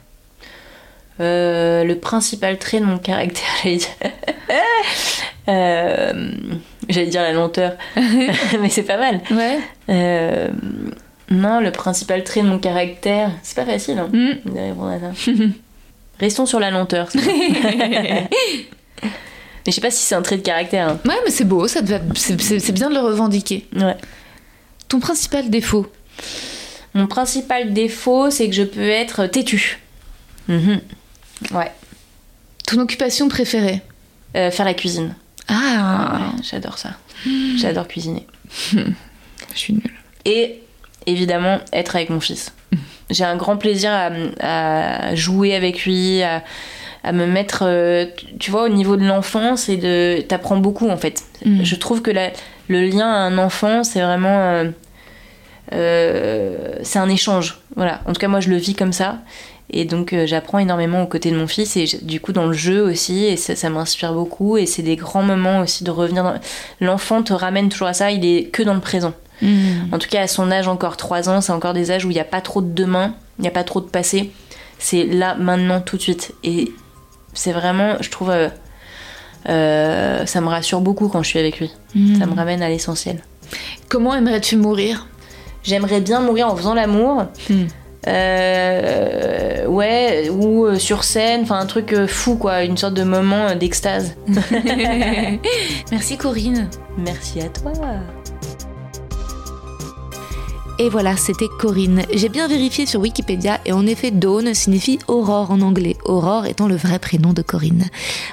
[1.19, 3.87] Euh, le principal trait de mon caractère, j'allais dire.
[5.49, 6.31] Euh,
[6.89, 9.21] j'allais dire la lenteur, mais c'est pas mal.
[9.31, 9.57] Ouais.
[9.89, 10.49] Euh,
[11.29, 14.51] non, le principal trait de mon caractère, c'est pas facile hein, Mm.
[14.53, 15.31] de répondre à ça.
[16.19, 17.07] Restons sur la lenteur.
[17.15, 18.27] mais
[19.67, 20.89] je sais pas si c'est un trait de caractère.
[20.89, 20.99] hein.
[21.05, 21.81] Ouais, mais c'est beau, ça
[22.15, 23.67] c'est bien de le revendiquer.
[23.75, 23.95] Ouais.
[24.89, 25.91] Ton principal défaut
[26.93, 29.79] Mon principal défaut, c'est que je peux être têtu.
[30.47, 30.79] Mhm.
[31.51, 31.71] Ouais.
[32.65, 33.81] Ton occupation préférée
[34.35, 35.15] Euh, faire la cuisine.
[35.47, 36.91] Ah, Ouais, j'adore ça.
[37.57, 38.27] J'adore cuisiner.
[38.73, 39.91] je suis nulle.
[40.25, 40.61] et
[41.05, 42.53] évidemment être avec mon fils.
[43.09, 44.09] J'ai un grand plaisir à,
[44.41, 46.43] à jouer avec lui, à,
[47.03, 48.05] à me mettre, euh,
[48.39, 51.23] tu- vois, au niveau de l'enfance et de, t'apprends beaucoup en fait.
[51.45, 51.63] Mm.
[51.63, 52.31] Je trouve que la-
[52.67, 54.71] le lien à un enfant, c'est vraiment, euh,
[55.73, 57.59] euh, c'est un échange.
[57.75, 58.01] Voilà.
[58.05, 59.19] En tout cas, moi, je le vis comme ça.
[59.69, 62.53] Et donc, euh, j'apprends énormément aux côtés de mon fils et du coup, dans le
[62.53, 63.25] jeu aussi.
[63.25, 64.57] Et ça, ça m'inspire beaucoup.
[64.57, 66.35] Et c'est des grands moments aussi de revenir dans.
[66.79, 68.11] L'enfant te ramène toujours à ça.
[68.11, 69.13] Il est que dans le présent.
[69.41, 69.93] Hmm.
[69.93, 72.15] En tout cas, à son âge, encore 3 ans, c'est encore des âges où il
[72.15, 74.31] n'y a pas trop de demain, il n'y a pas trop de passé.
[74.79, 76.33] C'est là, maintenant, tout de suite.
[76.43, 76.71] Et
[77.33, 78.49] c'est vraiment, je trouve, euh,
[79.47, 81.71] euh, ça me rassure beaucoup quand je suis avec lui.
[82.19, 83.23] Ça me ramène à l'essentiel.
[83.89, 85.07] Comment aimerais-tu mourir?
[85.63, 87.25] J'aimerais bien mourir en faisant l'amour.
[87.49, 87.65] Hmm.
[88.07, 93.53] Euh, ouais, ou euh, sur scène, enfin un truc fou quoi, une sorte de moment
[93.55, 94.15] d'extase.
[95.91, 96.69] Merci Corinne.
[96.97, 97.73] Merci à toi.
[100.79, 102.03] Et voilà, c'était Corinne.
[102.13, 106.67] J'ai bien vérifié sur Wikipédia et en effet, Dawn signifie aurore en anglais, aurore étant
[106.67, 107.85] le vrai prénom de Corinne.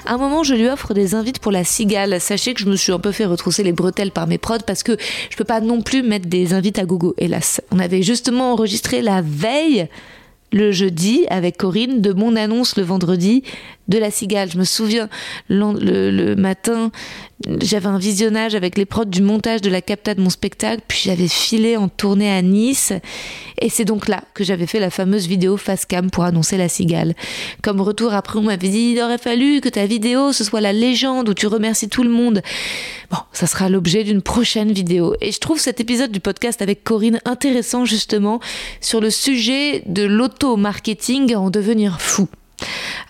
[0.05, 2.21] À un moment, je lui offre des invites pour la cigale.
[2.21, 4.83] Sachez que je me suis un peu fait retrousser les bretelles par mes prods parce
[4.83, 4.95] que
[5.31, 7.61] je peux pas non plus mettre des invites à gogo, hélas.
[7.71, 9.87] On avait justement enregistré la veille
[10.53, 13.43] le jeudi avec Corinne de mon annonce le vendredi
[13.87, 14.51] de la cigale.
[14.51, 15.09] Je me souviens
[15.49, 16.91] le matin,
[17.61, 21.01] j'avais un visionnage avec les prods du montage de la capta de mon spectacle, puis
[21.03, 22.93] j'avais filé en tournée à Nice,
[23.59, 26.69] et c'est donc là que j'avais fait la fameuse vidéo face cam pour annoncer la
[26.69, 27.13] cigale.
[27.61, 30.73] Comme retour après, on m'avait dit il aurait fallu que ta vidéo ce soit la
[30.73, 32.41] légende où tu remercies tout le monde.
[33.11, 35.15] Bon, ça sera l'objet d'une prochaine vidéo.
[35.21, 38.39] Et je trouve cet épisode du podcast avec Corinne intéressant justement
[38.81, 42.27] sur le sujet de l'auto-marketing en devenir fou.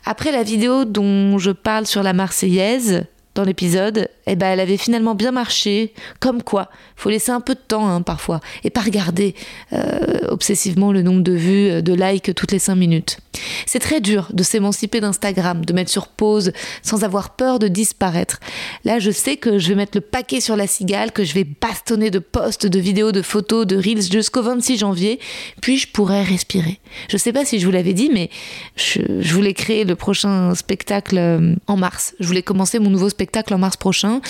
[0.05, 3.05] Après la vidéo dont je parle sur la Marseillaise
[3.35, 5.93] dans l'épisode, eh ben elle avait finalement bien marché.
[6.21, 9.35] Comme quoi, faut laisser un peu de temps hein, parfois et pas regarder
[9.73, 13.17] euh, obsessivement le nombre de vues, euh, de likes toutes les 5 minutes.
[13.65, 18.39] C'est très dur de s'émanciper d'Instagram, de mettre sur pause sans avoir peur de disparaître.
[18.85, 21.43] Là, je sais que je vais mettre le paquet sur la cigale, que je vais
[21.43, 25.19] bastonner de posts, de vidéos, de photos, de reels jusqu'au 26 janvier,
[25.61, 26.79] puis je pourrai respirer.
[27.09, 28.29] Je sais pas si je vous l'avais dit, mais
[28.77, 29.01] je,
[29.33, 32.15] voulais créer le prochain spectacle euh, en mars.
[32.21, 34.21] Je voulais commencer mon nouveau spectacle en mars prochain.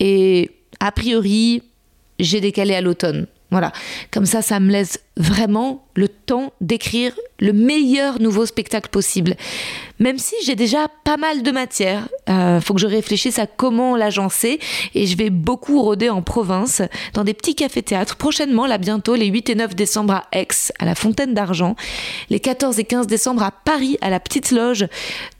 [0.00, 1.62] Et a priori,
[2.18, 3.26] j'ai décalé à l'automne.
[3.50, 3.72] Voilà.
[4.10, 9.34] Comme ça, ça me laisse vraiment le temps d'écrire le meilleur nouveau spectacle possible.
[9.98, 13.96] Même si j'ai déjà pas mal de matière, euh, faut que je réfléchisse à comment
[13.96, 14.60] l'agencer
[14.94, 16.82] et je vais beaucoup rôder en province
[17.14, 20.48] dans des petits cafés-théâtres prochainement, là bientôt, les 8 et 9 décembre à Aix,
[20.78, 21.74] à la Fontaine d'Argent,
[22.30, 24.86] les 14 et 15 décembre à Paris, à la Petite Loge,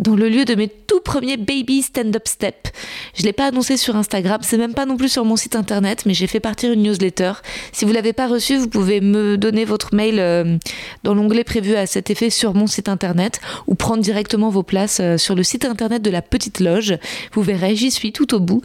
[0.00, 2.68] dans le lieu de mes tout premiers baby stand-up step.
[3.14, 6.04] Je l'ai pas annoncé sur Instagram, c'est même pas non plus sur mon site internet,
[6.04, 7.32] mais j'ai fait partir une newsletter.
[7.72, 10.56] Si vous l'avez pas reçue, vous pouvez me donner votre mail euh,
[11.04, 14.98] dans l'onglet prévu à cet effet sur mon site internet ou prendre directement vos places
[15.00, 16.98] euh, sur le site internet de la Petite Loge.
[17.32, 18.62] Vous verrez, j'y suis tout au bout.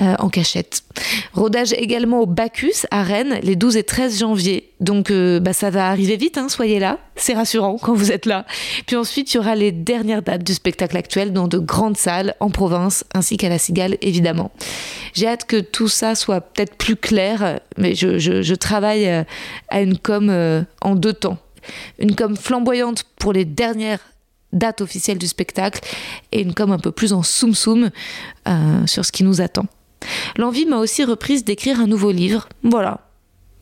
[0.00, 0.82] Euh, en cachette.
[1.32, 4.72] Rodage également au Bacchus à Rennes les 12 et 13 janvier.
[4.80, 6.98] Donc euh, bah, ça va arriver vite, hein, soyez là.
[7.16, 8.46] C'est rassurant quand vous êtes là.
[8.86, 12.34] Puis ensuite, il y aura les dernières dates du spectacle actuel dans de grandes salles
[12.40, 14.50] en province ainsi qu'à la Cigale évidemment.
[15.14, 19.24] J'ai hâte que tout ça soit peut-être plus clair, mais je, je- je travaille euh,
[19.68, 21.38] à une com en deux temps.
[21.98, 24.00] Une com flamboyante pour les dernières
[24.52, 25.80] dates officielles du spectacle
[26.32, 27.90] et une com un peu plus en soum-soum
[28.48, 29.66] euh, sur ce qui nous attend.
[30.36, 32.48] L'envie m'a aussi reprise d'écrire un nouveau livre.
[32.62, 33.00] Voilà.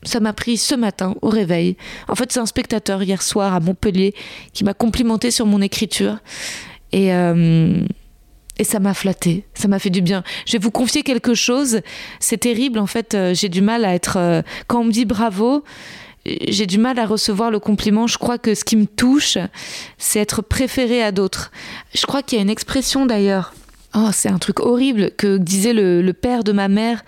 [0.03, 1.75] Ça m'a pris ce matin au réveil.
[2.07, 4.13] En fait, c'est un spectateur hier soir à Montpellier
[4.53, 6.17] qui m'a complimenté sur mon écriture.
[6.91, 7.81] Et, euh,
[8.59, 10.23] et ça m'a flatté, ça m'a fait du bien.
[10.45, 11.81] Je vais vous confier quelque chose.
[12.19, 14.17] C'est terrible, en fait, euh, j'ai du mal à être.
[14.17, 15.63] euh, quand on me dit bravo,
[16.25, 18.07] j'ai du mal à recevoir le compliment.
[18.07, 19.37] Je crois que ce qui me touche,
[19.97, 21.51] c'est être préféré à d'autres.
[21.93, 23.53] Je crois qu'il y a une expression d'ailleurs.
[23.99, 27.03] Oh, c'est un truc horrible que disait le, père de ma mère.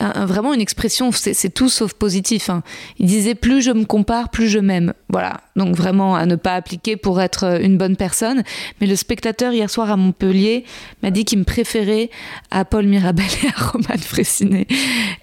[0.00, 2.50] Vraiment une expression, c'est tout sauf positif.
[2.50, 2.64] hein.
[2.98, 4.92] Il disait plus je me compare, plus je m'aime.
[5.08, 5.40] Voilà.
[5.54, 8.42] Donc vraiment à ne pas appliquer pour être une bonne personne.
[8.80, 10.64] Mais le spectateur hier soir à Montpellier
[11.04, 12.10] m'a dit qu'il me préférait
[12.50, 14.66] à Paul Mirabel et à Roman Fressinet.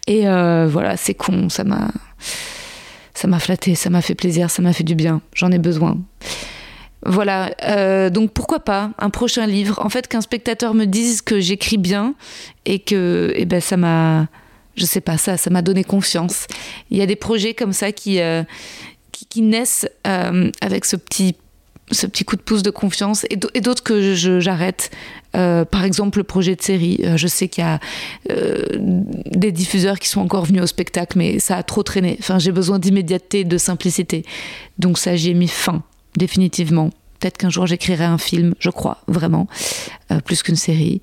[0.08, 1.50] Et euh, voilà, c'est con.
[1.50, 1.92] Ça m'a,
[3.14, 5.22] ça m'a flatté, ça m'a fait plaisir, ça m'a fait du bien.
[5.34, 5.98] J'en ai besoin.
[7.06, 9.80] Voilà, euh, donc pourquoi pas un prochain livre.
[9.84, 12.14] En fait, qu'un spectateur me dise que j'écris bien
[12.66, 14.28] et que, eh ben, ça m'a,
[14.76, 16.46] je sais pas, ça, ça m'a donné confiance.
[16.92, 18.44] Il y a des projets comme ça qui, euh,
[19.30, 21.36] qui, naissent euh, avec ce petit,
[21.92, 24.92] ce petit coup de pouce de confiance et d'au- et d'autres que j'arrête.
[25.32, 27.00] Par exemple, le projet de série.
[27.16, 27.80] Je sais qu'il y a
[28.28, 32.18] des diffuseurs qui sont encore venus au spectacle, mais ça a trop traîné.
[32.20, 34.26] Enfin, j'ai besoin d'immédiateté, de simplicité.
[34.80, 35.84] Donc ça, j'y ai mis fin
[36.18, 36.90] définitivement.
[37.20, 39.48] Peut-être qu'un jour j'écrirai un film, je crois, vraiment,
[40.10, 41.02] euh, plus qu'une série.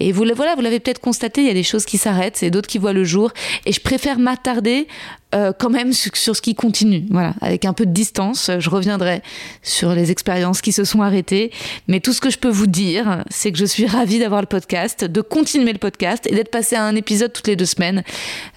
[0.00, 2.50] Et vous, voilà, vous l'avez peut-être constaté, il y a des choses qui s'arrêtent et
[2.50, 3.32] d'autres qui voient le jour.
[3.66, 4.88] Et je préfère m'attarder
[5.34, 7.04] euh, quand même sur, sur ce qui continue.
[7.10, 9.20] Voilà, avec un peu de distance, je reviendrai
[9.62, 11.50] sur les expériences qui se sont arrêtées.
[11.86, 14.46] Mais tout ce que je peux vous dire, c'est que je suis ravie d'avoir le
[14.46, 18.04] podcast, de continuer le podcast et d'être passé à un épisode toutes les deux semaines.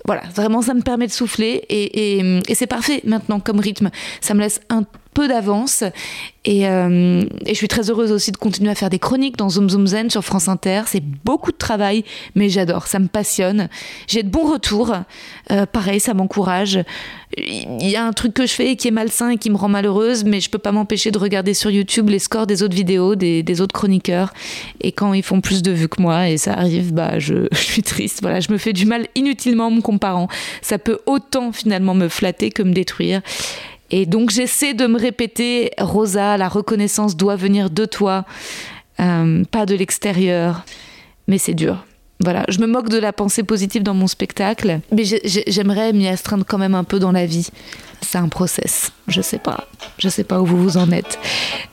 [0.06, 3.90] Voilà, vraiment, ça me permet de souffler et, et- et c'est parfait maintenant comme rythme.
[4.22, 4.84] Ça me laisse un
[5.14, 5.84] peu d'avance.
[6.44, 9.50] Et, euh, et, je suis très heureuse aussi de continuer à faire des chroniques dans
[9.50, 10.84] Zoom Zoom Zen sur France Inter.
[10.88, 12.04] C'est beaucoup de travail,
[12.34, 13.70] mais j'adore, ça me passionne.
[14.08, 14.96] J'ai de bons retours.
[15.52, 16.80] Euh, pareil, ça m'encourage.
[17.38, 19.70] Il y a un truc que je fais qui est malsain et qui me rend
[19.70, 23.16] malheureuse, mais je peux pas m'empêcher de regarder sur YouTube les scores des autres vidéos,
[23.16, 24.34] des, des, autres chroniqueurs.
[24.82, 27.58] Et quand ils font plus de vues que moi, et ça arrive, bah je, je
[27.58, 28.20] suis triste.
[28.22, 30.28] Voilà, je me fais du mal inutilement en me comparant.
[30.62, 33.22] Ça peut autant finalement me flatter que me détruire.
[33.92, 38.26] Et donc j'essaie de me répéter, Rosa, la reconnaissance doit venir de toi,
[39.00, 40.64] euh, pas de l'extérieur.
[41.28, 41.86] Mais c'est dur.
[42.24, 45.04] Voilà, je me moque de la pensée positive dans mon spectacle, mais
[45.48, 47.50] j'aimerais m'y astreindre quand même un peu dans la vie.
[48.02, 48.92] C'est un process.
[49.08, 49.68] Je sais pas.
[49.98, 51.20] Je sais pas où vous vous en êtes.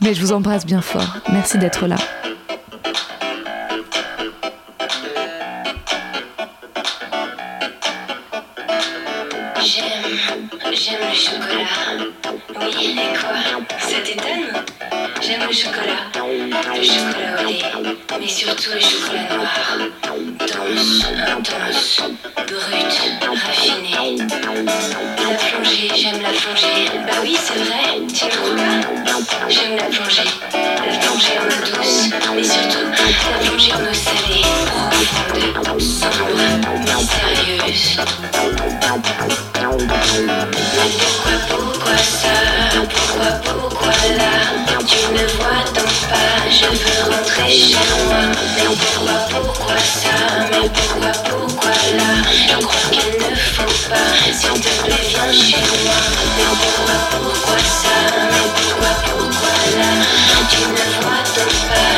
[0.00, 1.18] Mais je vous embrasse bien fort.
[1.30, 1.96] Merci d'être là.
[10.72, 11.64] J'aime le chocolat.
[12.60, 13.30] Oui, et quoi
[13.78, 14.52] Ça t'étonne
[15.22, 16.10] J'aime le chocolat.
[16.14, 19.78] Le chocolat au lait, mais surtout le chocolat noir.
[20.40, 22.02] Dense, intense,
[22.46, 22.94] brut,
[23.46, 24.18] raffiné.
[24.18, 26.90] La plongée, j'aime la plongée.
[27.06, 30.28] Bah oui, c'est vrai, tu trouves pas J'aime la plongée.
[30.52, 32.96] La plongée en eau douce, mais surtout la
[33.40, 34.44] plongée en eau salée,
[35.54, 36.36] profonde, sombre,
[36.84, 38.00] mystérieuse.
[39.70, 39.86] Pourquoi,
[41.46, 42.36] pourquoi ça
[42.88, 44.32] Pourquoi, pourquoi là
[44.86, 47.74] Tu ne vois donc pas Je veux rentrer chez
[48.06, 48.22] moi
[48.56, 50.16] Mais pourquoi, pourquoi ça
[50.50, 52.10] Mais pourquoi, pourquoi là
[52.48, 55.98] Je crois qu'il ne faut pas S'il te plaît viens chez moi
[56.38, 57.96] Mais pourquoi, pourquoi ça
[58.30, 59.90] Mais pourquoi, pourquoi là
[60.48, 61.97] Tu ne vois donc pas